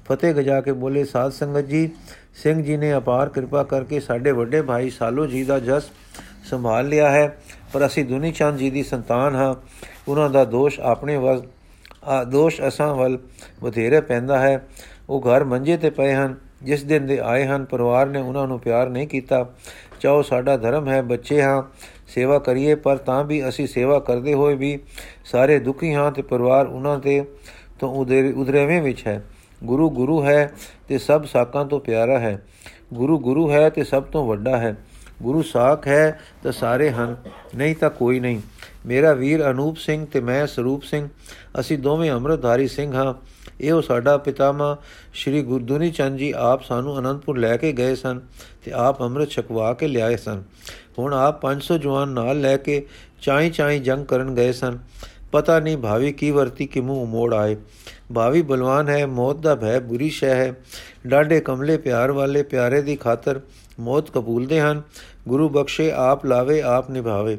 ਫਤਿਹ 0.04 0.34
ਗਜਾ 0.34 0.60
ਕੇ 0.60 0.72
ਬੋਲੇ, 0.72 1.04
ਸਾਧ 1.04 1.32
ਸੰਗਤ 1.32 1.60
ਜੀ, 1.60 1.90
ਸਿੰਘ 2.34 2.62
ਜੀ 2.62 2.76
ਨੇ 2.76 2.96
ਅਪਾਰ 2.96 3.28
ਕਿਰਪਾ 3.28 3.64
ਕਰਕੇ 3.64 4.00
ਸਾਡੇ 4.00 4.32
ਵੱਡੇ 4.32 4.62
ਭਾਈ 4.62 4.90
ਸਾਲੋ 4.90 5.26
ਜੀ 5.26 5.44
ਦਾ 5.44 5.58
ਜਸ 5.58 5.82
ਸੰਭਾਲ 6.50 6.88
ਲਿਆ 6.88 7.10
ਹੈ, 7.10 7.38
ਪਰ 7.72 7.86
ਅਸੀਂ 7.86 8.04
ਦੁਨੀ 8.04 8.32
ਚੰਦ 8.32 8.56
ਜੀ 8.56 8.70
ਦੀ 8.70 8.82
ਸੰਤਾਨ 8.82 9.34
ਹਾਂ। 9.34 9.54
ਉਹਨਾਂ 10.08 10.30
ਦਾ 10.30 10.44
ਦੋਸ਼ 10.44 10.80
ਆਪਣੇ 10.80 11.16
ਵੱਲ 11.16 11.42
ਆ 12.04 12.24
ਦੋਸ਼ 12.24 12.60
ਅਸਾਂ 12.68 12.94
ਵੱਲ 12.94 13.18
ਬਥੇਰੇ 13.62 14.00
ਪੈਂਦਾ 14.00 14.38
ਹੈ। 14.38 14.68
ਉਹ 15.08 15.20
ਘਰ 15.20 15.44
ਮੰਜੇ 15.44 15.76
ਤੇ 15.76 15.90
ਪਏ 15.90 16.14
ਹਨ। 16.14 16.36
ਜਿਸ 16.62 16.84
ਦਿਨ 16.84 17.06
ਦੇ 17.06 17.18
ਆਏ 17.18 17.46
ਹਨ, 17.46 17.64
ਪਰਿਵਾਰ 17.64 18.06
ਨੇ 18.06 18.20
ਉਹਨਾਂ 18.20 18.46
ਨੂੰ 18.46 18.58
ਪਿਆਰ 18.60 18.88
ਨਹੀਂ 18.88 19.08
ਕੀਤਾ। 19.08 19.54
ਚਾਹੋ 20.00 20.22
ਸਾਡਾ 20.22 20.56
ਧਰਮ 20.56 20.88
ਹੈ, 20.88 21.02
ਬੱਚੇ 21.02 21.42
ਹਾਂ, 21.42 21.62
ਸੇਵਾ 22.08 22.38
ਕਰੀਏ, 22.38 22.74
ਪਰ 22.74 22.96
ਤਾਂ 22.96 23.24
ਵੀ 23.24 23.48
ਅਸੀਂ 23.48 23.66
ਸੇਵਾ 23.66 23.98
ਕਰਦੇ 23.98 24.34
ਹੋਏ 24.34 24.54
ਵੀ 24.54 24.78
ਸਾਰੇ 25.24 25.58
ਦੁਖੀ 25.58 25.94
ਹਾਂ 25.94 26.10
ਤੇ 26.12 26.22
ਪਰਿਵਾਰ 26.22 26.66
ਉਹਨਾਂ 26.66 26.98
ਤੇ 26.98 27.24
ਤੋਂ 27.78 27.94
ਉਦਰੇਵੇਂ 28.34 28.82
ਵਿੱਚ 28.82 29.06
ਹੈ। 29.06 29.24
ਗੁਰੂ 29.64 29.90
ਗੁਰੂ 29.90 30.24
ਹੈ 30.24 30.52
ਤੇ 30.88 30.98
ਸਭ 30.98 31.24
ਸਾਕਾਂ 31.24 31.64
ਤੋਂ 31.64 31.80
ਪਿਆਰਾ 31.80 32.18
ਹੈ। 32.18 32.42
ਗੁਰੂ 32.94 33.18
ਗੁਰੂ 33.18 33.50
ਹੈ 33.50 33.68
ਤੇ 33.70 33.84
ਸਭ 33.84 34.02
ਤੋਂ 34.02 34.26
ਵੱਡਾ 34.26 34.56
ਹੈ। 34.56 34.76
ਗੁਰੂ 35.22 35.42
ਸਾਖ 35.42 35.86
ਹੈ 35.88 36.20
ਤਾਂ 36.42 36.52
ਸਾਰੇ 36.52 36.90
ਹਨ, 36.90 37.16
ਨਹੀਂ 37.56 37.74
ਤਾਂ 37.76 37.90
ਕੋਈ 37.90 38.20
ਨਹੀਂ। 38.20 38.40
ਮੇਰਾ 38.86 39.12
ਵੀਰ 39.12 39.50
ਅਨੂਪ 39.50 39.76
ਸਿੰਘ 39.76 40.06
ਤੇ 40.06 40.20
ਮੈਂ 40.20 40.46
ਸਰੂਪ 40.46 40.82
ਸਿੰਘ। 40.82 41.08
ਅਸੀਂ 41.60 41.78
ਦੋਵੇਂ 41.78 42.10
ਅੰਮ੍ਰਿਤਧਾਰੀ 42.10 42.68
ਸਿੰਘ 42.68 42.94
ਹਾਂ। 42.94 43.14
ਇਹੋ 43.60 43.80
ਸਾਡਾ 43.80 44.18
ਪਿਤਾਮਾ 44.18 44.76
ਸ੍ਰੀ 45.14 45.42
ਗੁਰਦੁਨੀ 45.42 45.90
ਚੰਦ 45.90 46.18
ਜੀ 46.18 46.34
ਆਪ 46.36 46.62
ਸਾਨੂੰ 46.62 46.98
ਅਨੰਦਪੁਰ 46.98 47.38
ਲੈ 47.38 47.56
ਕੇ 47.56 47.72
ਗਏ 47.72 47.94
ਸਨ 47.94 48.20
ਤੇ 48.64 48.72
ਆਪ 48.72 49.02
ਅੰਮ੍ਰਿਤ 49.02 49.30
ਛਕਵਾ 49.30 49.74
ਕੇ 49.74 49.88
ਲਿਆਏ 49.88 50.16
ਸਨ। 50.16 50.42
ਹੁਣ 50.98 51.14
ਆਪ 51.14 51.40
500 51.40 51.78
ਜਵਾਨ 51.78 52.08
ਨਾਲ 52.08 52.40
ਲੈ 52.40 52.56
ਕੇ 52.56 52.86
ਚਾਈ 53.22 53.50
ਚਾਈ 53.50 53.78
ਜੰਗ 53.78 54.06
ਕਰਨ 54.06 54.34
ਗਏ 54.34 54.52
ਸਨ। 54.52 54.78
ਪਤਾ 55.32 55.60
ਨਹੀਂ 55.60 55.76
ਭਾਵੀ 55.76 56.12
ਕੀ 56.12 56.30
ਵਰਤੀ 56.30 56.66
ਕਿ 56.66 56.80
ਮੂੰਹ 56.80 57.06
ਮੋੜ 57.06 57.34
ਆਏ। 57.34 57.56
ਭਾਵੀ 58.14 58.42
ਬਲਵਾਨ 58.42 58.88
ਹੈ, 58.88 59.06
ਮੌਤ 59.06 59.36
ਦਾ 59.36 59.54
ਭੈ 59.54 59.80
ਬੁਰੀ 59.80 60.10
ਸ਼ੈ 60.10 60.34
ਹੈ। 60.34 60.54
ਡਾਡੇ 61.06 61.40
ਕਮਲੇ 61.40 61.76
ਪਿਆਰ 61.76 62.12
ਵਾਲੇ 62.12 62.42
ਪਿਆਰੇ 62.42 62.82
ਦੀ 62.82 62.96
ਖਾਤਰ 62.96 63.40
ਮੌਤ 63.80 64.10
ਕਬੂਲਦੇ 64.10 64.60
ਹਨ। 64.60 64.82
ਗੁਰੂ 65.28 65.48
ਬਖਸ਼ੇ, 65.48 65.92
ਆਪ 65.92 66.26
ਲਾਵੇ, 66.26 66.62
ਆਪ 66.62 66.90
ਨਿਭਾਵੇ। 66.90 67.38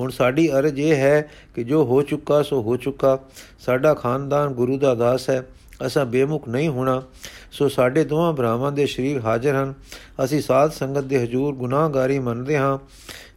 ਹੁਣ 0.00 0.10
ਸਾਡੀ 0.10 0.52
ਅਰਜ਼ 0.52 0.80
ਇਹ 0.80 0.96
ਹੈ 0.96 1.30
ਕਿ 1.54 1.64
ਜੋ 1.64 1.84
ਹੋ 1.84 2.02
ਚੁੱਕਾ, 2.02 2.42
ਸੋ 2.42 2.62
ਹੋ 2.62 2.76
ਚੁੱਕਾ। 2.76 3.18
ਸਾਡਾ 3.58 3.94
ਖਾਨਦਾਨ 3.94 4.48
ਗੁਰੂ 4.48 4.78
ਦਾ 4.78 4.94
ਦਾਸ 4.94 5.30
ਹੈ। 5.30 5.46
ਅਸਾਂ 5.86 6.06
ਬੇਮੁਖ 6.06 6.48
ਨਹੀਂ 6.48 6.68
ਹੋਣਾ। 6.68 7.02
ਸੋ 7.52 7.68
ਸਾਡੇ 7.68 8.04
ਦੋਹਾਂ 8.04 8.32
ਭਰਾਵਾਂ 8.32 8.72
ਦੇ 8.72 8.86
ਸ਼ਰੀਰ 8.86 9.20
ਹਾਜ਼ਰ 9.20 9.54
ਹਨ। 9.54 9.74
ਅਸੀਂ 10.24 10.42
ਸਾਧ 10.42 10.70
ਸੰਗਤ 10.70 11.00
ਦੇ 11.00 11.22
ਹਜੂਰ 11.22 11.54
ਗੁਨਾਹਗਾਰੀ 11.54 12.18
ਮੰਨਦੇ 12.18 12.58
ਹਾਂ 12.58 12.78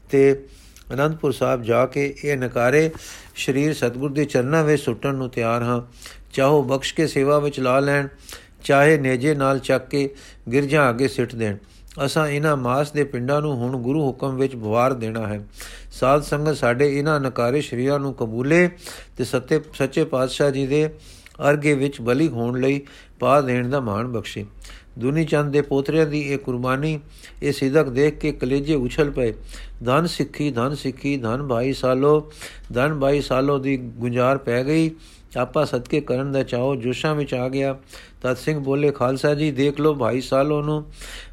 ਤੇ 0.10 0.46
ਅਨੰਦਪੁਰ 0.94 1.32
ਸਾਹਿਬ 1.32 1.64
ਜਾ 1.64 1.86
ਕੇ 1.86 2.16
ਇਹ 2.24 2.38
ਨਕਾਰੇ 2.38 2.92
ਸ਼ਰੀਰ 3.36 3.74
ਸਤਗੁਰ 3.74 4.12
ਦੇ 4.12 4.26
ਚਰਨਾਂ 4.26 4.64
ਵਿੱਚ 4.64 4.84
ਸੁੱਟਣ 4.84 5.16
ਨੂੰ 5.16 5.30
ਤਿਆਰ 5.30 5.64
ਹਾਂ। 5.64 5.82
ਚਾਹੋ 6.34 6.64
ਬਖਸ਼ 6.64 6.96
ਕੇ 6.96 7.08
ਸੇਵਾ 7.08 7.40
ਵਿੱਚ 7.40 7.60
ਲਾ 7.60 7.80
ਲੈਣ। 7.80 8.08
ਚਾਹੇ 8.64 8.98
ਨੇਜੇ 8.98 9.36
ਨਾਲ 9.36 9.60
ਚੱਕ 9.60 9.88
ਕੇ 9.88 10.16
ਗਿਰਜਾਂ 10.52 10.90
ਅੱਗੇ 10.90 11.08
ਸਿੱਟ 11.08 11.36
ਦੇਣ। 11.36 11.58
ਅਸਾਂ 12.06 12.28
ਇਹਨਾਂ 12.28 12.58
ਮਾਸ 12.58 12.92
ਦੇ 12.92 13.04
ਪਿੰਡਾਂ 13.04 13.42
ਨੂੰ 13.42 13.56
ਹੁਣ 13.56 13.78
ਗੁਰੂ 13.78 14.08
ਹੁਕਮ 14.08 14.36
ਵਿੱਚ 14.36 14.56
ਬਵਾਰ 14.56 14.94
ਦੇਣਾ 14.94 15.28
ਹੈ। 15.28 15.48
ਸਾਧ 15.92 16.22
ਸੰਗਤ 16.22 16.58
ਸਾਡੇ 16.58 17.00
ਇਹਨਾਂ 17.00 17.20
ਨਕਾਰੇ 17.20 17.62
ਸ਼ਰੀਰਾਂ 17.62 18.00
ਨੂੰ 18.00 18.14
ਕਬੂਲੇ 18.14 18.70
ਤੇ 19.18 19.24
ਸੱਤੇ, 19.24 19.62
ਸੱਚੇ 19.74 20.04
ਪਾਤਸ਼ਾਹ 20.04 20.52
ਜੀ 20.52 20.68
ਦੇ 20.68 20.90
ਅਰਗੇ 21.50 21.74
ਵਿੱਚ 21.74 22.02
ਬਲੀ 22.02 22.28
ਹੋਣ 22.28 22.60
ਲਈ 22.60 22.82
ਪਾ 23.20 23.42
ਦੇਣ 23.42 23.70
ਦਾ 23.70 23.80
ਮਾਣ 23.80 24.08
ਬਖਸ਼ੇ। 24.08 24.46
ਦੁਨੀ 25.00 25.26
ਚੰਦ 25.26 25.54
ਦੇ 25.54 25.62
ਪੋਤਰਿਆਂ 25.62 26.06
ਦੀ 26.06 26.22
ਇਹ 26.22 26.38
ਕੁਰਬਾਨੀ, 26.38 27.00
ਇਹ 27.44 27.52
ਸਿਦਕ 27.52 27.90
ਦੇਖ 27.90 28.18
ਕੇ 28.18 28.32
ਕਲੇਜੇ 28.32 28.76
ਉਛਲ 28.76 29.12
ਪਏ। 29.12 29.34
ਧਨ 29.86 30.08
ਸਿੱਖੀ 30.08 30.52
ਧਨ 30.52 30.76
ਸਿੱਖੀ, 30.76 31.18
ਧਨ 31.18 31.48
ਭਾਈ 31.48 31.74
ਸਾਲੋ, 31.74 32.32
ਧਨ 32.74 33.00
ਭਾਈ 33.00 33.22
ਸਾਲੋ 33.22 33.60
ਦੀ 33.60 33.78
ਗੁੰਜਾਰ 33.78 34.38
ਪੈ 34.38 34.64
ਗਈ। 34.64 34.92
ਆਪਾ 35.38 35.66
ਸਦਕੇ 35.66 36.02
ਕਰਨ 36.02 36.32
ਦਾ 36.32 36.44
ਚਾਹੋ, 36.44 36.76
ਜੋਸ਼ਾਂ 36.76 37.16
ਵਿੱਚ 37.16 37.34
ਆ 37.34 37.50
ਗਿਆ। 37.50 37.78
ਤਤ 38.22 38.38
ਸਿੰਘ 38.38 38.60
ਬੋਲੇ, 38.60 38.92
ਖਾਲਸਾ 38.92 39.34
ਜੀ, 39.34 39.52
ਦੇਖ 39.52 39.80
ਲਓ 39.80 39.94
ਭਾਈ 39.94 40.22
ਸਾਲੋ 40.22 40.62
ਨੂੰ। 40.62 40.86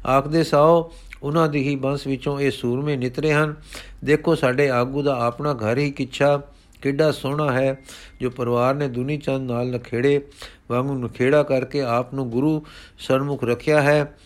ਆਖਦੇ 0.07 0.43
ਸਾਓ 0.43 0.91
ਉਹਨਾਂ 1.23 1.47
ਦੀ 1.47 1.67
ਹੀ 1.67 1.75
ਬੰਸ 1.75 2.07
ਵਿੱਚੋਂ 2.07 2.39
ਇਹ 2.39 2.51
ਸੂਰਮੇ 2.51 2.95
ਨਿਤਰੇ 2.95 3.33
ਹਨ। 3.33 3.55
ਦੇਖੋ 4.03 4.35
ਸਾਡੇ 4.35 4.69
ਆਗੂ 4.69 5.01
ਦਾ 5.01 5.19
ਆਪਣਾ 5.19 5.53
ਘਰ 5.53 5.77
ਹੀ 5.77 5.91
ਕਿੱਛਾ। 5.91 6.41
ਕਿੱਡਾ 6.81 7.11
ਸੋਹਣਾ 7.11 7.51
ਹੈ 7.51 7.79
ਜੋ 8.21 8.29
ਪਰਿਵਾਰ 8.29 8.75
ਨੇ 8.75 8.87
ਦੁਨੀ 8.87 9.17
ਚੰਦ 9.17 9.51
ਨਾਲ 9.51 9.71
ਨਖੇੜੇ 9.71 10.25
ਵਾਂਗੂ 10.71 10.93
ਨਖੇੜਾ 10.93 11.43
ਕਰਕੇ 11.43 11.81
ਆਪ 11.81 12.13
ਨੂੰ 12.13 12.29
ਗੁਰੂ 12.29 12.65
ਸਰਮੁਖ 12.99 13.43
ਰੱਖਿਆ 13.43 13.81
ਹੈ। 13.81 14.17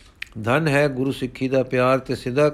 ਧਨ 0.43 0.67
ਹੈ 0.67 0.87
ਗੁਰੂ 0.87 1.11
ਸਿੱਖੀ 1.11 1.47
ਦਾ 1.47 1.63
ਪਿਆਰ 1.63 1.99
ਤੇ 1.99 2.15
ਸਿਦਕ। 2.15 2.53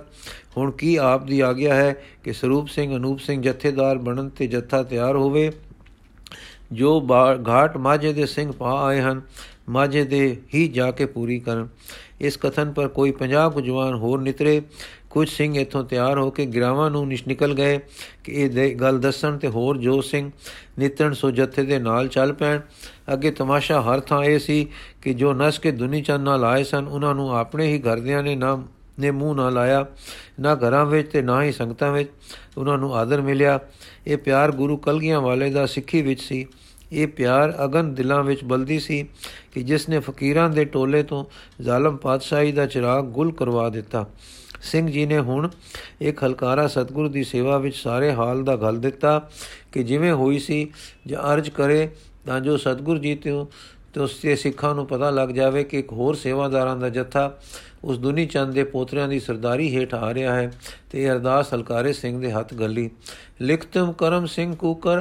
ਹੁਣ 0.57 0.71
ਕੀ 0.71 0.95
ਆਪ 0.95 1.25
ਦੀ 1.25 1.39
ਆਗਿਆ 1.39 1.75
ਹੈ 1.75 1.95
ਕਿ 2.23 2.33
ਸਰੂਪ 2.33 2.67
ਸਿੰਘ, 2.67 2.95
ਅਨੂਪ 2.95 3.19
ਸਿੰਘ 3.19 3.41
ਜਥੇਦਾਰ 3.41 3.97
ਬਣਨ 3.97 4.29
ਤੇ 4.29 4.47
ਜਥਾ 4.47 4.83
ਤਿਆਰ 4.83 5.15
ਹੋਵੇ? 5.15 5.51
ਜੋ 6.71 6.99
ਘਾਟ 7.47 7.77
ਮਾਝੇ 7.77 8.13
ਦੇ 8.13 8.25
ਸਿੰਘ 8.25 8.51
ਪਾ 8.51 8.73
ਆਏ 8.85 9.01
ਹਨ, 9.01 9.21
ਮਾਝੇ 9.69 10.03
ਦੇ 10.03 10.41
ਹੀ 10.53 10.67
ਜਾ 10.67 10.89
ਕੇ 10.91 11.05
ਪੂਰੀ 11.05 11.39
ਕਰਨ। 11.39 11.67
ਇਸ 12.21 12.37
ਕਥਨ 12.37 12.71
ਪਰ 12.71 12.87
ਕੋਈ 12.87 13.11
50 13.11 13.49
ਕੁ 13.49 13.61
ਜਵਾਨ 13.61 13.93
ਹੋਰ 13.93 14.21
ਨਿਤਰੇ, 14.21 14.61
ਕੁਝ 15.09 15.27
ਸਿੰਘ 15.29 15.57
ਇਥੋਂ 15.57 15.83
ਤਿਆਰ 15.83 16.17
ਹੋ 16.19 16.29
ਕੇ 16.31 16.45
ਗਿਰਾਵਾਂ 16.45 16.89
ਨੂੰ 16.91 17.07
ਨਿਕਲ 17.07 17.53
ਗਏ 17.53 17.77
ਕਿ 18.23 18.31
ਇਹ 18.33 18.75
ਗੱਲ 18.75 18.99
ਦੱਸਣ 18.99 19.37
ਤੇ 19.37 19.47
ਹੋਰ 19.47 19.77
ਜੋ 19.77 19.99
ਸਿੰਘ 20.01 20.29
ਨਿਤਣ 20.79 21.13
ਸੋ 21.13 21.31
ਜਥੇ 21.31 21.63
ਦੇ 21.63 21.79
ਨਾਲ 21.79 22.07
ਚੱਲ 22.07 22.33
ਪੈਣ। 22.33 22.59
ਅੱਗੇ 23.13 23.31
ਤਮਾਸ਼ਾ 23.31 23.81
ਹਰ 23.81 23.99
ਥਾਂ 23.99 24.23
ਇਹ 24.23 24.39
ਸੀ 24.39 24.65
ਕਿ 25.01 25.13
ਜੋ 25.13 25.33
ਨਸ 25.33 25.59
ਕੇ 25.59 25.71
ਦੁਨੀ 25.71 26.01
ਚੰਨ 26.01 26.21
ਨਾਲ 26.21 26.43
ਆਏ 26.45 26.63
ਸਨ, 26.63 26.87
ਉਹਨਾਂ 26.87 27.15
ਨੂੰ 27.15 27.35
ਆਪਣੇ 27.37 27.67
ਹੀ 27.67 27.79
ਘਰਦਿਆਂ 27.81 28.23
ਨੇ 28.23 28.35
ਨਾ 28.35 28.55
ਨੇ 28.99 29.11
ਮੂੰਹ 29.11 29.35
ਨਾ 29.35 29.49
ਲਾਇਆ, 29.49 29.85
ਨਾ 30.39 30.55
ਘਰਾਂ 30.55 30.85
ਵਿੱਚ 30.85 31.11
ਤੇ 31.11 31.21
ਨਾ 31.21 31.43
ਹੀ 31.43 31.51
ਸੰਗਤਾਂ 31.51 31.91
ਵਿੱਚ। 31.91 32.09
ਉਹਨਾਂ 32.57 32.77
ਨੂੰ 32.77 32.95
ਆਦਰ 32.95 33.21
ਮਿਲਿਆ। 33.21 33.59
ਇਹ 34.07 34.17
ਪਿਆਰ 34.17 34.51
ਗੁਰੂ 34.51 34.77
ਕਲਗੀਆਂ 34.77 35.21
ਵਾਲੇ 35.21 35.49
ਦਾ 35.49 35.65
ਸਿੱਖੀ 35.65 36.01
ਵਿੱਚ 36.01 36.21
ਸੀ। 36.21 36.45
ਇਹ 36.91 37.07
ਪਿਆਰ 37.07 37.65
ਅਗਨ 37.65 37.95
ਦਿਲਾਂ 37.95 38.23
ਵਿੱਚ 38.23 38.43
ਬਲਦੀ 38.43 38.79
ਸੀ 38.79 39.07
ਕਿ 39.53 39.63
ਜਿਸ 39.63 39.89
ਨੇ 39.89 39.99
ਫਕੀਰਾਂ 39.99 40.49
ਦੇ 40.49 40.65
ਟੋਲੇ 40.65 41.03
ਤੋਂ 41.03 41.25
ਜ਼ਾਲਮ 41.63 41.97
ਪਾਤਸ਼ਾਹੀ 41.97 42.51
ਦਾ 42.51 42.65
ਚਿਰਾਗ 42.65 43.03
ਗੁਲ 43.03 43.31
ਕਰਵਾ 43.31 43.69
ਦਿੱਤਾ। 43.69 44.07
ਸਿੰਘ 44.61 44.91
ਜੀ 44.91 45.05
ਨੇ 45.05 45.19
ਹੁਣ 45.19 45.49
ਇੱਕ 46.01 46.23
ਹਲਕਾਰਾ 46.23 46.67
ਸਤਗੁਰੂ 46.67 47.09
ਦੀ 47.09 47.23
ਸੇਵਾ 47.23 47.57
ਵਿੱਚ 47.57 47.75
ਸਾਰੇ 47.75 48.13
ਹਾਲ 48.13 48.43
ਦਾ 48.43 48.55
ਗੱਲ 48.55 48.79
ਦਿੱਤਾ 48.79 49.29
ਕਿ 49.71 49.83
ਜਿਵੇਂ 49.83 50.13
ਹੋਈ 50.13 50.39
ਸੀ, 50.39 50.71
ਜਾਂ 51.07 51.33
ਅਰਜ 51.33 51.49
ਕਰੇ 51.49 51.89
ਤਾਂ 52.25 52.39
ਜੋ 52.39 52.57
ਸਤਗੁਰੂ 52.57 52.99
ਜੀ 52.99 53.15
ਤੇ 53.15 53.45
ਤੇ 53.93 53.99
ਉਸ 53.99 54.19
ਦੇ 54.21 54.35
ਸਿੱਖਾਂ 54.35 54.75
ਨੂੰ 54.75 54.85
ਪਤਾ 54.85 55.09
ਲੱਗ 55.09 55.29
ਜਾਵੇ 55.29 55.63
ਕਿ 55.63 55.79
ਇੱਕ 55.79 55.91
ਹੋਰ 55.91 56.15
ਸੇਵਾਦਾਰਾਂ 56.15 56.77
ਦਾ 56.77 56.89
ਜੱਥਾ 56.89 57.37
ਉਸ 57.83 57.97
ਦੁਨੀ 57.97 58.25
ਚੰਦ 58.25 58.53
ਦੇ 58.53 58.63
ਪੋਤਰਿਆਂ 58.63 59.07
ਦੀ 59.07 59.19
ਸਰਦਾਰੀ 59.19 59.75
ਹੇਠ 59.75 59.93
ਆ 59.93 60.13
ਰਿਹਾ 60.13 60.33
ਹੈ 60.35 60.51
ਤੇ 60.89 61.03
ਇਹ 61.03 61.11
ਅਰਦਾਸ 61.11 61.53
ਹਲਕਾਰੇ 61.53 61.93
ਸਿੰਘ 61.93 62.19
ਦੇ 62.21 62.31
ਹੱਥ 62.31 62.53
ਗੱਲੀ, 62.53 62.89
ਲਿਖਤਮ 63.41 63.91
ਕਰਮ 63.91 64.25
ਸਿੰਘ 64.25 64.53
ਕੂਕਰ 64.55 64.97